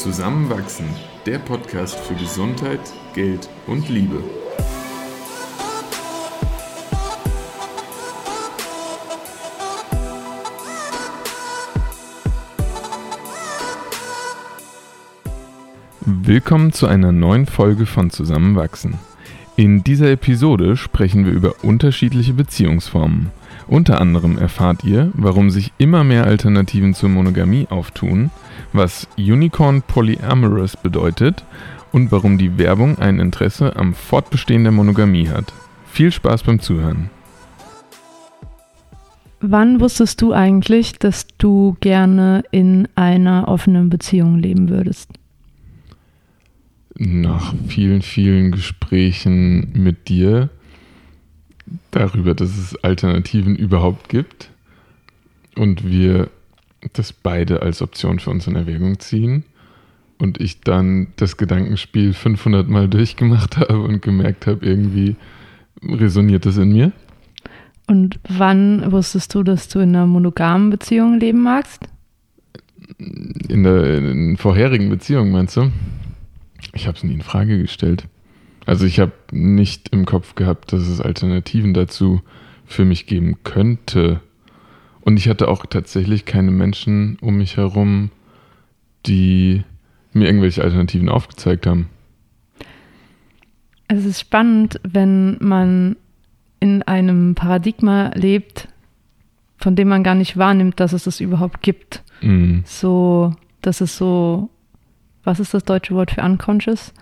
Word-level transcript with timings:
Zusammenwachsen, 0.00 0.86
der 1.26 1.38
Podcast 1.38 1.94
für 2.00 2.14
Gesundheit, 2.14 2.80
Geld 3.12 3.50
und 3.66 3.86
Liebe. 3.90 4.24
Willkommen 16.00 16.72
zu 16.72 16.86
einer 16.86 17.12
neuen 17.12 17.44
Folge 17.44 17.84
von 17.84 18.08
Zusammenwachsen. 18.08 18.94
In 19.56 19.84
dieser 19.84 20.10
Episode 20.10 20.78
sprechen 20.78 21.26
wir 21.26 21.32
über 21.34 21.56
unterschiedliche 21.62 22.32
Beziehungsformen. 22.32 23.32
Unter 23.68 24.00
anderem 24.00 24.38
erfahrt 24.38 24.82
ihr, 24.82 25.10
warum 25.12 25.50
sich 25.50 25.74
immer 25.76 26.04
mehr 26.04 26.24
Alternativen 26.24 26.94
zur 26.94 27.10
Monogamie 27.10 27.66
auftun, 27.68 28.30
was 28.72 29.08
Unicorn 29.16 29.82
Polyamorous 29.82 30.76
bedeutet 30.76 31.44
und 31.92 32.12
warum 32.12 32.38
die 32.38 32.58
Werbung 32.58 32.98
ein 32.98 33.18
Interesse 33.18 33.76
am 33.76 33.94
Fortbestehen 33.94 34.64
der 34.64 34.72
Monogamie 34.72 35.28
hat. 35.28 35.52
Viel 35.86 36.12
Spaß 36.12 36.44
beim 36.44 36.60
Zuhören. 36.60 37.10
Wann 39.40 39.80
wusstest 39.80 40.20
du 40.20 40.32
eigentlich, 40.32 40.92
dass 40.98 41.26
du 41.38 41.76
gerne 41.80 42.44
in 42.50 42.88
einer 42.94 43.48
offenen 43.48 43.88
Beziehung 43.88 44.38
leben 44.38 44.68
würdest? 44.68 45.10
Nach 46.98 47.54
vielen, 47.66 48.02
vielen 48.02 48.52
Gesprächen 48.52 49.72
mit 49.72 50.10
dir 50.10 50.50
darüber, 51.90 52.34
dass 52.34 52.58
es 52.58 52.76
Alternativen 52.84 53.56
überhaupt 53.56 54.10
gibt 54.10 54.50
und 55.56 55.88
wir 55.88 56.30
das 56.92 57.12
beide 57.12 57.62
als 57.62 57.82
Option 57.82 58.18
für 58.18 58.30
uns 58.30 58.46
in 58.46 58.56
Erwägung 58.56 58.98
ziehen 59.00 59.44
und 60.18 60.40
ich 60.40 60.60
dann 60.60 61.08
das 61.16 61.36
Gedankenspiel 61.36 62.12
500 62.12 62.68
Mal 62.68 62.88
durchgemacht 62.88 63.56
habe 63.56 63.80
und 63.80 64.02
gemerkt 64.02 64.46
habe, 64.46 64.64
irgendwie 64.64 65.16
resoniert 65.82 66.46
das 66.46 66.56
in 66.56 66.72
mir. 66.72 66.92
Und 67.86 68.20
wann 68.28 68.92
wusstest 68.92 69.34
du, 69.34 69.42
dass 69.42 69.68
du 69.68 69.80
in 69.80 69.96
einer 69.96 70.06
monogamen 70.06 70.70
Beziehung 70.70 71.18
leben 71.18 71.42
magst? 71.42 71.88
In 72.98 73.64
der 73.64 73.98
in 73.98 74.36
vorherigen 74.36 74.90
Beziehung, 74.90 75.30
meinst 75.32 75.56
du? 75.56 75.72
Ich 76.72 76.86
habe 76.86 76.96
es 76.96 77.02
nie 77.02 77.14
in 77.14 77.22
Frage 77.22 77.58
gestellt. 77.58 78.04
Also 78.66 78.86
ich 78.86 79.00
habe 79.00 79.12
nicht 79.32 79.88
im 79.88 80.04
Kopf 80.06 80.34
gehabt, 80.34 80.72
dass 80.72 80.86
es 80.86 81.00
Alternativen 81.00 81.74
dazu 81.74 82.20
für 82.66 82.84
mich 82.84 83.06
geben 83.06 83.38
könnte. 83.42 84.20
Und 85.02 85.18
ich 85.18 85.28
hatte 85.28 85.48
auch 85.48 85.66
tatsächlich 85.66 86.24
keine 86.24 86.50
Menschen 86.50 87.16
um 87.20 87.36
mich 87.36 87.56
herum, 87.56 88.10
die 89.06 89.64
mir 90.12 90.26
irgendwelche 90.26 90.62
Alternativen 90.62 91.08
aufgezeigt 91.08 91.66
haben. 91.66 91.88
Es 93.88 94.04
ist 94.04 94.20
spannend, 94.20 94.80
wenn 94.82 95.36
man 95.40 95.96
in 96.60 96.82
einem 96.82 97.34
Paradigma 97.34 98.10
lebt, 98.14 98.68
von 99.56 99.74
dem 99.74 99.88
man 99.88 100.04
gar 100.04 100.14
nicht 100.14 100.36
wahrnimmt, 100.36 100.78
dass 100.80 100.92
es 100.92 101.04
das 101.04 101.20
überhaupt 101.20 101.62
gibt. 101.62 102.02
Mhm. 102.20 102.62
So, 102.66 103.34
dass 103.62 103.80
es 103.80 103.96
so, 103.96 104.50
was 105.24 105.40
ist 105.40 105.54
das 105.54 105.64
deutsche 105.64 105.94
Wort 105.94 106.12
für 106.12 106.22
unconscious? 106.22 106.92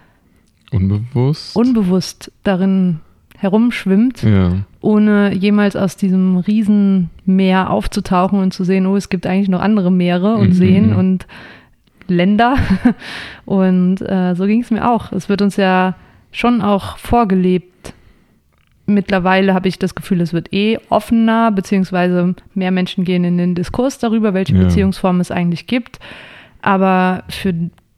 Unbewusst. 0.70 1.56
Unbewusst 1.56 2.32
darin 2.42 3.00
herumschwimmt, 3.38 4.24
ja. 4.24 4.56
ohne 4.80 5.32
jemals 5.32 5.76
aus 5.76 5.96
diesem 5.96 6.38
Riesenmeer 6.38 7.70
aufzutauchen 7.70 8.40
und 8.40 8.52
zu 8.52 8.64
sehen, 8.64 8.84
oh, 8.86 8.96
es 8.96 9.08
gibt 9.08 9.26
eigentlich 9.26 9.48
noch 9.48 9.60
andere 9.60 9.92
Meere 9.92 10.34
und 10.34 10.48
mhm. 10.48 10.54
Seen 10.54 10.92
und 10.92 11.26
Länder. 12.08 12.56
Und 13.44 14.00
äh, 14.00 14.34
so 14.34 14.46
ging 14.46 14.62
es 14.62 14.70
mir 14.70 14.90
auch. 14.90 15.12
Es 15.12 15.28
wird 15.28 15.42
uns 15.42 15.56
ja 15.56 15.94
schon 16.32 16.62
auch 16.62 16.96
vorgelebt. 16.96 17.92
Mittlerweile 18.86 19.52
habe 19.52 19.68
ich 19.68 19.78
das 19.78 19.94
Gefühl, 19.94 20.22
es 20.22 20.32
wird 20.32 20.52
eh 20.52 20.78
offener, 20.88 21.52
beziehungsweise 21.52 22.34
mehr 22.54 22.70
Menschen 22.70 23.04
gehen 23.04 23.24
in 23.24 23.36
den 23.36 23.54
Diskurs 23.54 23.98
darüber, 23.98 24.32
welche 24.32 24.54
ja. 24.54 24.62
Beziehungsformen 24.62 25.20
es 25.20 25.30
eigentlich 25.30 25.66
gibt. 25.66 25.98
Aber 26.62 27.24
für 27.28 27.54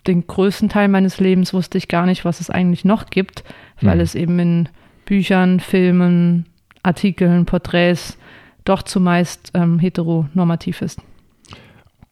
den 0.06 0.26
größten 0.26 0.68
Teil 0.68 0.88
meines 0.88 1.20
Lebens 1.20 1.54
wusste 1.54 1.78
ich 1.78 1.86
gar 1.86 2.06
nicht, 2.06 2.24
was 2.24 2.40
es 2.40 2.50
eigentlich 2.50 2.84
noch 2.84 3.06
gibt, 3.06 3.44
weil 3.80 3.96
mhm. 3.96 4.02
es 4.02 4.14
eben 4.16 4.38
in 4.40 4.68
Büchern, 5.10 5.58
Filmen, 5.58 6.46
Artikeln, 6.84 7.44
Porträts 7.44 8.16
doch 8.64 8.84
zumeist 8.84 9.50
ähm, 9.54 9.80
heteronormativ 9.80 10.82
ist. 10.82 11.00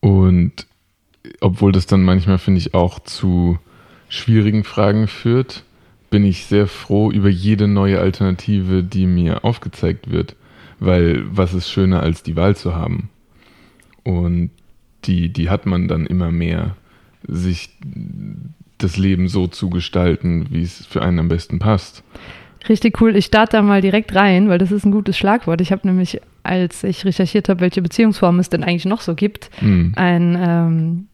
Und 0.01 0.67
obwohl 1.41 1.71
das 1.71 1.87
dann 1.87 2.03
manchmal, 2.03 2.39
finde 2.39 2.59
ich, 2.59 2.75
auch 2.75 2.99
zu 2.99 3.61
schwierigen 4.09 4.65
Fragen 4.65 5.07
führt, 5.07 5.63
bin 6.11 6.25
ich 6.25 6.47
sehr 6.47 6.67
froh 6.67 7.13
über 7.13 7.29
jede 7.29 7.69
neue 7.69 8.01
Alternative, 8.01 8.83
die 8.83 9.07
mir 9.07 9.45
aufgezeigt 9.45 10.11
wird. 10.11 10.35
Weil 10.81 11.23
was 11.31 11.55
ist 11.55 11.71
schöner, 11.71 12.03
als 12.03 12.25
die 12.25 12.35
Wahl 12.35 12.57
zu 12.57 12.75
haben? 12.75 13.11
Und 14.03 14.51
die, 15.05 15.29
die 15.29 15.51
hat 15.51 15.67
man 15.67 15.87
dann 15.87 16.05
immer 16.05 16.33
mehr 16.33 16.75
sich 17.23 17.71
das 18.79 18.97
Leben 18.97 19.29
so 19.29 19.47
zu 19.47 19.71
gestalten, 19.71 20.49
wie 20.51 20.63
es 20.63 20.85
für 20.85 21.03
einen 21.03 21.21
am 21.21 21.29
besten 21.29 21.61
passt. 21.61 22.03
Richtig 22.69 23.01
cool. 23.01 23.15
Ich 23.17 23.27
starte 23.27 23.59
da 23.59 23.63
mal 23.63 23.81
direkt 23.81 24.15
rein, 24.15 24.49
weil 24.49 24.59
das 24.59 24.73
ist 24.73 24.85
ein 24.85 24.91
gutes 24.91 25.17
Schlagwort. 25.17 25.61
Ich 25.61 25.71
habe 25.71 25.87
nämlich, 25.87 26.21
als 26.43 26.83
ich 26.85 27.05
recherchiert 27.05 27.49
habe, 27.49 27.61
welche 27.61 27.83
Beziehungsformen 27.83 28.41
es 28.41 28.49
denn 28.49 28.65
eigentlich 28.65 28.85
noch 28.85 29.01
so 29.01 29.15
gibt, 29.15 29.51
mhm. 29.61 29.93
ein, 29.97 30.37
ähm, 30.41 31.07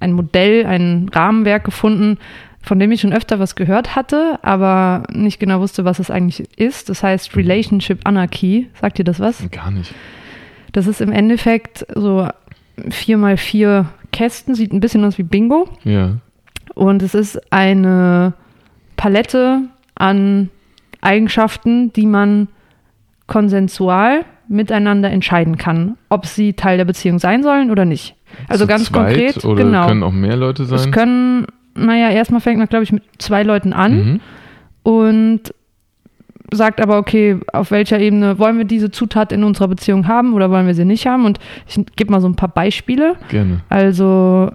ein 0.00 0.12
Modell, 0.12 0.66
ein 0.66 1.08
Rahmenwerk 1.12 1.64
gefunden, 1.64 2.18
von 2.62 2.78
dem 2.78 2.92
ich 2.92 3.00
schon 3.00 3.12
öfter 3.12 3.38
was 3.38 3.54
gehört 3.54 3.96
hatte, 3.96 4.38
aber 4.42 5.04
nicht 5.10 5.40
genau 5.40 5.60
wusste, 5.60 5.84
was 5.84 5.98
es 5.98 6.10
eigentlich 6.10 6.58
ist. 6.58 6.88
Das 6.90 7.02
heißt 7.02 7.34
Relationship 7.36 8.00
Anarchy. 8.04 8.68
Sagt 8.80 8.98
ihr 8.98 9.04
das 9.04 9.18
was? 9.18 9.42
Gar 9.50 9.70
nicht. 9.70 9.94
Das 10.72 10.86
ist 10.86 11.00
im 11.00 11.10
Endeffekt 11.10 11.86
so 11.94 12.28
vier 12.90 13.16
mal 13.16 13.36
vier 13.36 13.86
Kästen, 14.12 14.54
sieht 14.54 14.72
ein 14.72 14.80
bisschen 14.80 15.04
aus 15.04 15.18
wie 15.18 15.22
Bingo. 15.22 15.68
Ja. 15.84 16.18
Und 16.74 17.02
es 17.02 17.14
ist 17.14 17.52
eine 17.52 18.34
Palette 19.00 19.62
an 19.94 20.50
Eigenschaften, 21.00 21.90
die 21.94 22.04
man 22.04 22.48
konsensual 23.26 24.26
miteinander 24.46 25.10
entscheiden 25.10 25.56
kann, 25.56 25.96
ob 26.10 26.26
sie 26.26 26.52
Teil 26.52 26.76
der 26.76 26.84
Beziehung 26.84 27.18
sein 27.18 27.42
sollen 27.42 27.70
oder 27.70 27.86
nicht. 27.86 28.14
Also 28.46 28.64
Zu 28.64 28.68
ganz 28.68 28.92
konkret. 28.92 29.42
Oder 29.42 29.64
genau. 29.64 29.86
können 29.86 30.02
auch 30.02 30.12
mehr 30.12 30.36
Leute 30.36 30.66
sein? 30.66 30.78
Es 30.78 30.90
können, 30.92 31.46
naja, 31.74 32.10
erstmal 32.10 32.42
fängt 32.42 32.58
man, 32.58 32.68
glaube 32.68 32.82
ich, 32.82 32.92
mit 32.92 33.02
zwei 33.16 33.42
Leuten 33.42 33.72
an 33.72 33.96
mhm. 33.96 34.20
und 34.82 35.54
sagt 36.52 36.82
aber, 36.82 36.98
okay, 36.98 37.38
auf 37.54 37.70
welcher 37.70 37.98
Ebene 37.98 38.38
wollen 38.38 38.58
wir 38.58 38.66
diese 38.66 38.90
Zutat 38.90 39.32
in 39.32 39.44
unserer 39.44 39.68
Beziehung 39.68 40.08
haben 40.08 40.34
oder 40.34 40.50
wollen 40.50 40.66
wir 40.66 40.74
sie 40.74 40.84
nicht 40.84 41.06
haben? 41.06 41.24
Und 41.24 41.38
ich 41.66 41.82
gebe 41.96 42.12
mal 42.12 42.20
so 42.20 42.28
ein 42.28 42.36
paar 42.36 42.50
Beispiele. 42.50 43.16
Gerne. 43.30 43.62
Also 43.70 44.50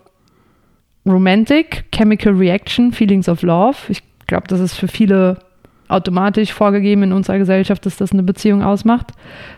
Romantic, 1.03 1.85
Chemical 1.91 2.33
Reaction, 2.33 2.91
Feelings 2.91 3.27
of 3.27 3.41
Love. 3.41 3.77
Ich 3.87 4.03
glaube, 4.27 4.47
das 4.47 4.59
ist 4.59 4.75
für 4.75 4.87
viele 4.87 5.39
automatisch 5.87 6.51
vorgegeben 6.53 7.03
in 7.03 7.13
unserer 7.13 7.37
Gesellschaft, 7.37 7.85
dass 7.85 7.97
das 7.97 8.11
eine 8.11 8.23
Beziehung 8.23 8.63
ausmacht. 8.63 9.11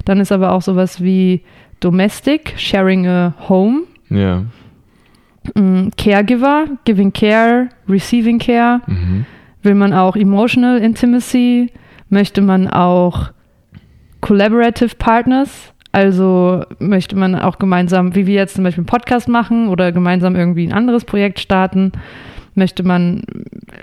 Dann 0.05 0.19
ist 0.19 0.31
aber 0.31 0.51
auch 0.51 0.61
sowas 0.61 1.01
wie 1.01 1.41
Domestic, 1.79 2.53
Sharing 2.57 3.07
a 3.07 3.33
Home. 3.47 3.83
Ja. 4.09 4.43
Mm, 5.55 5.89
Caregiver, 5.97 6.65
Giving 6.83 7.13
Care, 7.13 7.69
Receiving 7.87 8.39
Care. 8.39 8.81
Mhm. 8.87 9.25
Will 9.63 9.75
man 9.75 9.93
auch 9.93 10.15
Emotional 10.15 10.79
Intimacy, 10.79 11.71
möchte 12.09 12.41
man 12.41 12.67
auch 12.67 13.31
Collaborative 14.21 14.95
Partners, 14.97 15.73
also 15.91 16.63
möchte 16.79 17.15
man 17.15 17.35
auch 17.35 17.59
gemeinsam, 17.59 18.15
wie 18.15 18.27
wir 18.27 18.35
jetzt 18.35 18.55
zum 18.55 18.63
Beispiel 18.63 18.81
einen 18.81 18.87
Podcast 18.87 19.27
machen 19.27 19.67
oder 19.67 19.91
gemeinsam 19.91 20.35
irgendwie 20.35 20.65
ein 20.67 20.73
anderes 20.73 21.05
Projekt 21.05 21.39
starten, 21.39 21.91
möchte 22.57 22.83
man 22.83 23.21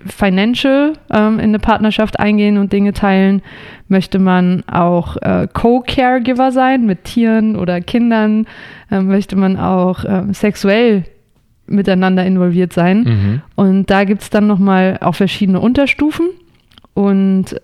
financial 0.06 0.94
ähm, 1.10 1.38
in 1.38 1.46
eine 1.46 1.58
Partnerschaft 1.58 2.18
eingehen 2.18 2.58
und 2.58 2.72
Dinge 2.72 2.92
teilen, 2.92 3.42
möchte 3.88 4.18
man 4.18 4.64
auch 4.66 5.16
äh, 5.22 5.48
Co-Caregiver 5.52 6.52
sein 6.52 6.84
mit 6.84 7.04
Tieren 7.04 7.56
oder 7.56 7.80
Kindern, 7.80 8.46
äh, 8.90 9.00
möchte 9.00 9.36
man 9.36 9.56
auch 9.56 10.04
äh, 10.04 10.24
sexuell 10.32 11.04
miteinander 11.66 12.26
involviert 12.26 12.72
sein. 12.72 13.02
Mhm. 13.04 13.42
Und 13.54 13.90
da 13.90 14.04
gibt 14.04 14.22
es 14.22 14.30
dann 14.30 14.46
nochmal 14.46 14.98
auch 15.00 15.14
verschiedene 15.14 15.60
Unterstufen. 15.60 16.26
Und 16.92 17.60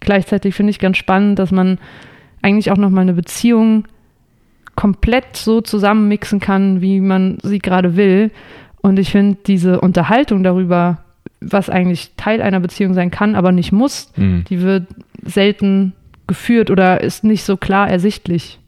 gleichzeitig 0.00 0.54
finde 0.54 0.70
ich 0.70 0.78
ganz 0.78 0.96
spannend, 0.96 1.38
dass 1.38 1.52
man 1.52 1.78
eigentlich 2.42 2.70
auch 2.70 2.76
nochmal 2.76 3.02
eine 3.02 3.14
Beziehung 3.14 3.86
komplett 4.74 5.36
so 5.36 5.60
zusammenmixen 5.60 6.38
kann, 6.38 6.80
wie 6.80 7.00
man 7.00 7.38
sie 7.42 7.58
gerade 7.58 7.96
will. 7.96 8.30
Und 8.80 8.98
ich 8.98 9.10
finde 9.10 9.38
diese 9.46 9.80
Unterhaltung 9.80 10.42
darüber, 10.42 10.98
was 11.40 11.68
eigentlich 11.68 12.12
Teil 12.16 12.40
einer 12.40 12.60
Beziehung 12.60 12.94
sein 12.94 13.10
kann, 13.10 13.34
aber 13.34 13.52
nicht 13.52 13.72
muss, 13.72 14.12
mhm. 14.16 14.44
die 14.48 14.62
wird 14.62 14.86
selten 15.22 15.92
geführt 16.26 16.70
oder 16.70 17.00
ist 17.00 17.24
nicht 17.24 17.44
so 17.44 17.56
klar 17.56 17.88
ersichtlich. 17.88 18.58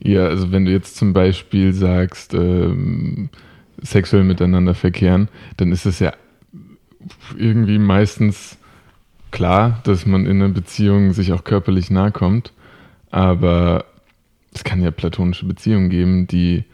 Ja, 0.00 0.26
also 0.26 0.52
wenn 0.52 0.64
du 0.64 0.72
jetzt 0.72 0.96
zum 0.96 1.12
Beispiel 1.12 1.72
sagst, 1.72 2.34
ähm, 2.34 3.28
sexuell 3.80 4.24
miteinander 4.24 4.74
verkehren, 4.74 5.28
dann 5.56 5.72
ist 5.72 5.86
es 5.86 5.98
ja 5.98 6.12
irgendwie 7.36 7.78
meistens 7.78 8.58
klar, 9.30 9.80
dass 9.84 10.06
man 10.06 10.26
in 10.26 10.42
einer 10.42 10.52
Beziehung 10.52 11.12
sich 11.12 11.32
auch 11.32 11.44
körperlich 11.44 11.90
nahe 11.90 12.12
kommt. 12.12 12.52
Aber 13.10 13.84
es 14.54 14.64
kann 14.64 14.82
ja 14.82 14.90
platonische 14.90 15.46
Beziehungen 15.46 15.90
geben, 15.90 16.26
die 16.26 16.64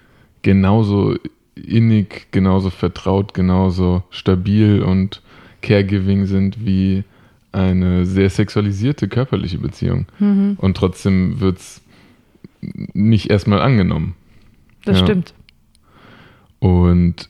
genauso 0.43 1.17
innig, 1.67 2.29
genauso 2.31 2.71
vertraut, 2.71 3.35
genauso 3.35 4.03
stabil 4.11 4.83
und 4.83 5.23
caregiving 5.63 6.27
sind 6.27 6.65
wie 6.65 7.05
eine 7.53 8.07
sehr 8.07 8.31
sexualisierte 8.31 9.09
körperliche 9.09 9.59
Beziehung. 9.59 10.07
Mhm. 10.19 10.57
Und 10.59 10.77
trotzdem 10.77 11.41
wird 11.41 11.59
es 11.59 11.83
nicht 12.61 13.31
erstmal 13.31 13.61
angenommen. 13.61 14.15
Das 14.85 15.01
ja. 15.01 15.07
stimmt. 15.07 15.35
Und 16.59 17.29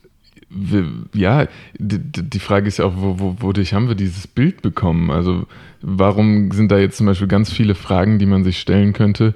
ja, 1.13 1.47
die 1.79 2.39
Frage 2.39 2.69
ist 2.69 2.79
ja 2.79 2.87
auch, 2.87 2.95
wo, 2.97 3.19
wo, 3.19 3.37
wodurch 3.41 3.75
haben 3.75 3.89
wir 3.89 3.95
dieses 3.95 4.27
Bild 4.27 4.63
bekommen? 4.63 5.11
Also 5.11 5.47
warum 5.83 6.51
sind 6.53 6.73
da 6.73 6.79
jetzt 6.79 6.97
zum 6.97 7.07
Beispiel 7.07 7.29
ganz 7.29 7.53
viele 7.53 7.75
Fragen, 7.75 8.19
die 8.19 8.27
man 8.27 8.45
sich 8.45 8.59
stellen 8.59 8.95
könnte, 8.95 9.35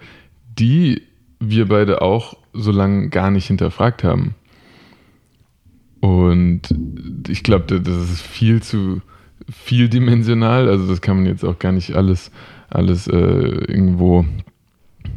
die 0.59 1.03
wir 1.39 1.69
beide 1.69 2.01
auch 2.01 2.37
so 2.55 2.73
lange 2.73 3.11
gar 3.11 3.31
nicht 3.31 3.47
hinterfragt 3.47 4.05
haben? 4.05 4.35
Und 6.03 6.63
ich 7.29 7.45
glaube, 7.45 7.79
das 7.81 8.11
ist 8.11 8.23
viel 8.23 8.61
zu 8.61 9.03
vieldimensional. 9.49 10.69
Also 10.69 10.89
das 10.89 11.01
kann 11.01 11.19
man 11.19 11.27
jetzt 11.27 11.45
auch 11.45 11.61
gar 11.61 11.71
nicht 11.71 11.95
alles, 11.95 12.33
alles 12.69 13.07
äh, 13.07 13.15
irgendwo 13.17 14.25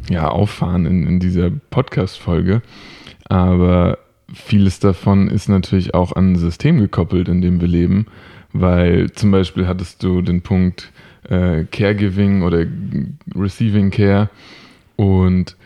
ja, 0.08 0.28
auffahren 0.28 0.86
in, 0.86 1.04
in 1.04 1.18
dieser 1.18 1.50
Podcast-Folge. 1.50 2.62
Aber 3.28 3.98
vieles 4.32 4.78
davon 4.78 5.26
ist 5.26 5.48
natürlich 5.48 5.92
auch 5.92 6.12
an 6.12 6.34
ein 6.34 6.36
System 6.36 6.78
gekoppelt, 6.78 7.26
in 7.26 7.40
dem 7.40 7.60
wir 7.60 7.66
leben, 7.66 8.06
weil 8.52 9.10
zum 9.10 9.32
Beispiel 9.32 9.66
hattest 9.66 10.04
du 10.04 10.22
den 10.22 10.42
Punkt 10.42 10.92
äh, 11.28 11.64
Caregiving 11.64 12.42
oder 12.44 12.64
Receiving 13.34 13.90
Care 13.90 14.30
und 14.94 15.56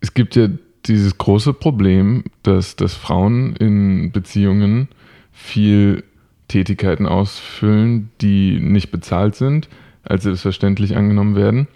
es 0.00 0.12
gibt 0.12 0.34
ja 0.34 0.48
dieses 0.90 1.18
große 1.18 1.52
Problem, 1.54 2.24
dass, 2.42 2.76
dass 2.76 2.94
Frauen 2.94 3.54
in 3.56 4.12
Beziehungen 4.12 4.88
viel 5.32 6.04
Tätigkeiten 6.48 7.06
ausfüllen, 7.06 8.10
die 8.20 8.58
nicht 8.60 8.90
bezahlt 8.90 9.36
sind, 9.36 9.68
als 10.02 10.24
selbstverständlich 10.24 10.96
angenommen 10.96 11.36
werden. 11.36 11.68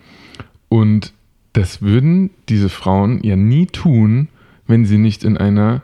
Und 0.68 1.12
das 1.52 1.80
würden 1.80 2.30
diese 2.48 2.68
Frauen 2.68 3.22
ja 3.22 3.36
nie 3.36 3.66
tun, 3.66 4.28
wenn 4.66 4.84
sie 4.84 4.98
nicht 4.98 5.22
in 5.22 5.36
einer 5.36 5.82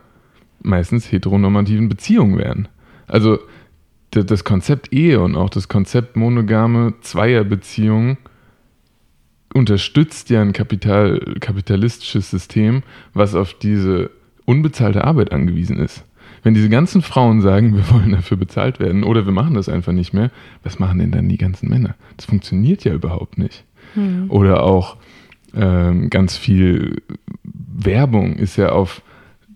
meistens 0.63 1.11
heteronormativen 1.13 1.89
Beziehung 1.89 2.37
wären. 2.37 2.69
Also 3.07 3.39
das 4.11 4.43
Konzept 4.43 4.93
Ehe 4.93 5.21
und 5.21 5.37
auch 5.37 5.51
das 5.51 5.69
Konzept 5.69 6.17
monogame 6.17 6.95
Zweierbeziehung 7.01 8.19
unterstützt 9.55 10.31
ja 10.31 10.41
ein 10.41 10.53
Kapital, 10.53 11.21
kapitalistisches 11.41 12.31
System, 12.31 12.83
was 13.15 13.35
auf 13.35 13.55
diese 13.55 14.11
unbezahlte 14.45 15.05
Arbeit 15.05 15.33
angewiesen 15.33 15.79
ist. 15.79 16.05
Wenn 16.43 16.55
diese 16.55 16.69
ganzen 16.69 17.03
Frauen 17.03 17.41
sagen, 17.41 17.77
wir 17.77 17.91
wollen 17.91 18.13
dafür 18.13 18.37
bezahlt 18.37 18.81
werden 18.81 19.05
oder 19.05 19.27
wir 19.27 19.33
machen 19.33 19.55
das 19.55 19.69
einfach 19.69 19.93
nicht 19.93 20.13
mehr, 20.13 20.31
was 20.63 20.79
machen 20.79 20.99
denn 20.99 21.11
dann 21.11 21.29
die 21.29 21.39
ganzen 21.39 21.69
Männer? 21.69 21.95
Das 22.17 22.27
funktioniert 22.27 22.85
ja 22.85 22.95
überhaupt 22.95 23.39
nicht. 23.39 23.65
Mhm. 23.95 24.27
Oder 24.29 24.63
auch 24.63 24.97
ähm, 25.55 26.11
ganz 26.11 26.37
viel 26.37 27.03
Werbung 27.43 28.37
ist 28.37 28.57
ja 28.57 28.71
auf 28.71 29.03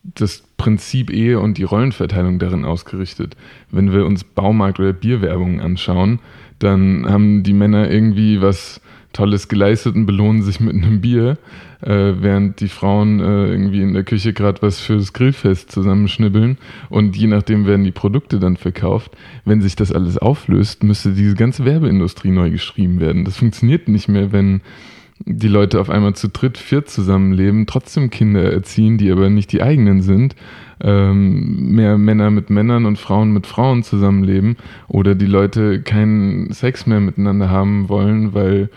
das 0.02 0.42
Prinzip 0.56 1.10
Ehe 1.10 1.40
und 1.40 1.56
die 1.56 1.62
Rollenverteilung 1.62 2.38
darin 2.38 2.64
ausgerichtet. 2.64 3.36
Wenn 3.70 3.92
wir 3.92 4.04
uns 4.04 4.24
Baumarkt- 4.24 4.80
oder 4.80 4.92
Bierwerbung 4.92 5.60
anschauen, 5.60 6.18
dann 6.58 7.06
haben 7.08 7.42
die 7.42 7.52
Männer 7.52 7.90
irgendwie 7.90 8.40
was 8.40 8.80
Tolles 9.14 9.48
geleistet 9.48 9.94
und 9.94 10.04
belohnen 10.04 10.42
sich 10.42 10.60
mit 10.60 10.74
einem 10.74 11.00
Bier, 11.00 11.38
äh, 11.80 12.12
während 12.20 12.60
die 12.60 12.68
Frauen 12.68 13.20
äh, 13.20 13.46
irgendwie 13.46 13.80
in 13.80 13.94
der 13.94 14.04
Küche 14.04 14.34
gerade 14.34 14.60
was 14.60 14.80
fürs 14.80 15.14
Grillfest 15.14 15.72
zusammenschnibbeln 15.72 16.58
und 16.90 17.16
je 17.16 17.28
nachdem 17.28 17.64
werden 17.64 17.84
die 17.84 17.92
Produkte 17.92 18.38
dann 18.38 18.58
verkauft. 18.58 19.12
Wenn 19.46 19.62
sich 19.62 19.76
das 19.76 19.92
alles 19.92 20.18
auflöst, 20.18 20.84
müsste 20.84 21.12
diese 21.12 21.34
ganze 21.34 21.64
Werbeindustrie 21.64 22.30
neu 22.30 22.50
geschrieben 22.50 23.00
werden. 23.00 23.24
Das 23.24 23.38
funktioniert 23.38 23.88
nicht 23.88 24.08
mehr, 24.08 24.32
wenn 24.32 24.60
die 25.26 25.48
Leute 25.48 25.80
auf 25.80 25.90
einmal 25.90 26.14
zu 26.14 26.28
dritt, 26.28 26.58
viert 26.58 26.88
zusammenleben, 26.88 27.66
trotzdem 27.66 28.10
Kinder 28.10 28.52
erziehen, 28.52 28.98
die 28.98 29.10
aber 29.10 29.30
nicht 29.30 29.52
die 29.52 29.62
eigenen 29.62 30.02
sind, 30.02 30.34
ähm, 30.80 31.70
mehr 31.70 31.98
Männer 31.98 32.30
mit 32.30 32.50
Männern 32.50 32.84
und 32.84 32.98
Frauen 32.98 33.32
mit 33.32 33.46
Frauen 33.46 33.84
zusammenleben 33.84 34.56
oder 34.88 35.14
die 35.14 35.26
Leute 35.26 35.82
keinen 35.82 36.52
Sex 36.52 36.86
mehr 36.86 37.00
miteinander 37.00 37.48
haben 37.48 37.88
wollen, 37.88 38.34
weil 38.34 38.70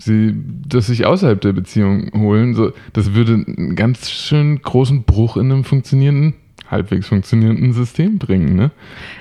sie 0.00 0.34
das 0.66 0.86
sich 0.86 1.06
außerhalb 1.06 1.40
der 1.40 1.52
Beziehung 1.52 2.10
holen. 2.16 2.54
So, 2.54 2.72
das 2.92 3.14
würde 3.14 3.34
einen 3.34 3.76
ganz 3.76 4.10
schön 4.10 4.60
großen 4.62 5.04
Bruch 5.04 5.36
in 5.36 5.52
einem 5.52 5.64
funktionierenden 5.64 6.34
halbwegs 6.70 7.08
funktionierenden 7.08 7.72
System 7.72 8.18
bringen, 8.18 8.54
ne? 8.54 8.70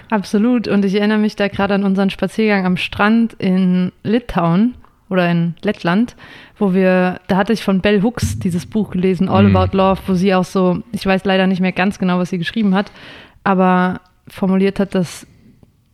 Absolut. 0.09 0.67
Und 0.67 0.85
ich 0.85 0.95
erinnere 0.95 1.17
mich 1.17 1.35
da 1.35 1.47
gerade 1.47 1.73
an 1.73 1.83
unseren 1.83 2.11
Spaziergang 2.11 2.65
am 2.65 2.77
Strand 2.77 3.33
in 3.33 3.91
Litauen 4.03 4.75
oder 5.09 5.29
in 5.29 5.55
Lettland, 5.63 6.15
wo 6.59 6.73
wir, 6.73 7.19
da 7.27 7.37
hatte 7.37 7.53
ich 7.53 7.63
von 7.63 7.81
Bell 7.81 8.03
Hooks 8.03 8.37
dieses 8.37 8.67
Buch 8.67 8.91
gelesen, 8.91 9.27
All 9.27 9.49
mhm. 9.49 9.55
About 9.55 9.75
Love, 9.75 9.99
wo 10.05 10.13
sie 10.13 10.33
auch 10.35 10.43
so, 10.43 10.83
ich 10.91 11.05
weiß 11.05 11.25
leider 11.25 11.47
nicht 11.47 11.61
mehr 11.61 11.71
ganz 11.71 11.97
genau, 11.97 12.19
was 12.19 12.29
sie 12.29 12.37
geschrieben 12.37 12.75
hat, 12.75 12.91
aber 13.43 14.01
formuliert 14.27 14.79
hat, 14.79 14.93
dass 14.93 15.25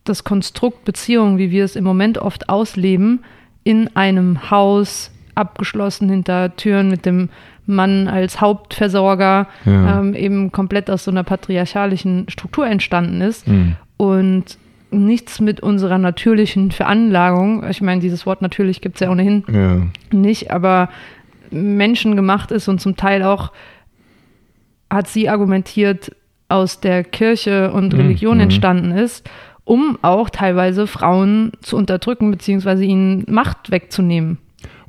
das 0.04 0.24
Konstrukt 0.24 0.84
Beziehung, 0.84 1.38
wie 1.38 1.50
wir 1.50 1.64
es 1.64 1.74
im 1.74 1.84
Moment 1.84 2.18
oft 2.18 2.48
ausleben, 2.50 3.24
in 3.66 3.96
einem 3.96 4.48
Haus 4.48 5.10
abgeschlossen 5.34 6.08
hinter 6.08 6.54
Türen 6.54 6.88
mit 6.88 7.04
dem 7.04 7.30
Mann 7.66 8.06
als 8.06 8.40
Hauptversorger 8.40 9.48
ja. 9.64 9.98
ähm, 9.98 10.14
eben 10.14 10.52
komplett 10.52 10.88
aus 10.88 11.02
so 11.02 11.10
einer 11.10 11.24
patriarchalischen 11.24 12.26
Struktur 12.28 12.68
entstanden 12.68 13.20
ist. 13.20 13.48
Mhm. 13.48 13.74
Und 13.96 14.44
nichts 14.92 15.40
mit 15.40 15.60
unserer 15.60 15.98
natürlichen 15.98 16.70
Veranlagung, 16.70 17.68
ich 17.68 17.82
meine, 17.82 18.00
dieses 18.00 18.24
Wort 18.24 18.40
natürlich 18.40 18.80
gibt 18.80 18.96
es 18.96 19.00
ja 19.00 19.10
ohnehin 19.10 19.42
ja. 19.52 19.82
nicht, 20.16 20.52
aber 20.52 20.88
menschengemacht 21.50 22.52
ist 22.52 22.68
und 22.68 22.80
zum 22.80 22.94
Teil 22.96 23.24
auch, 23.24 23.50
hat 24.88 25.08
sie 25.08 25.28
argumentiert, 25.28 26.12
aus 26.48 26.78
der 26.78 27.02
Kirche 27.02 27.72
und 27.72 27.92
mhm. 27.92 27.98
Religion 27.98 28.36
mhm. 28.36 28.44
entstanden 28.44 28.92
ist, 28.92 29.28
um 29.66 29.98
auch 30.00 30.30
teilweise 30.30 30.86
Frauen 30.86 31.50
zu 31.60 31.76
unterdrücken, 31.76 32.30
beziehungsweise 32.30 32.84
ihnen 32.84 33.26
Macht 33.28 33.70
wegzunehmen. 33.70 34.38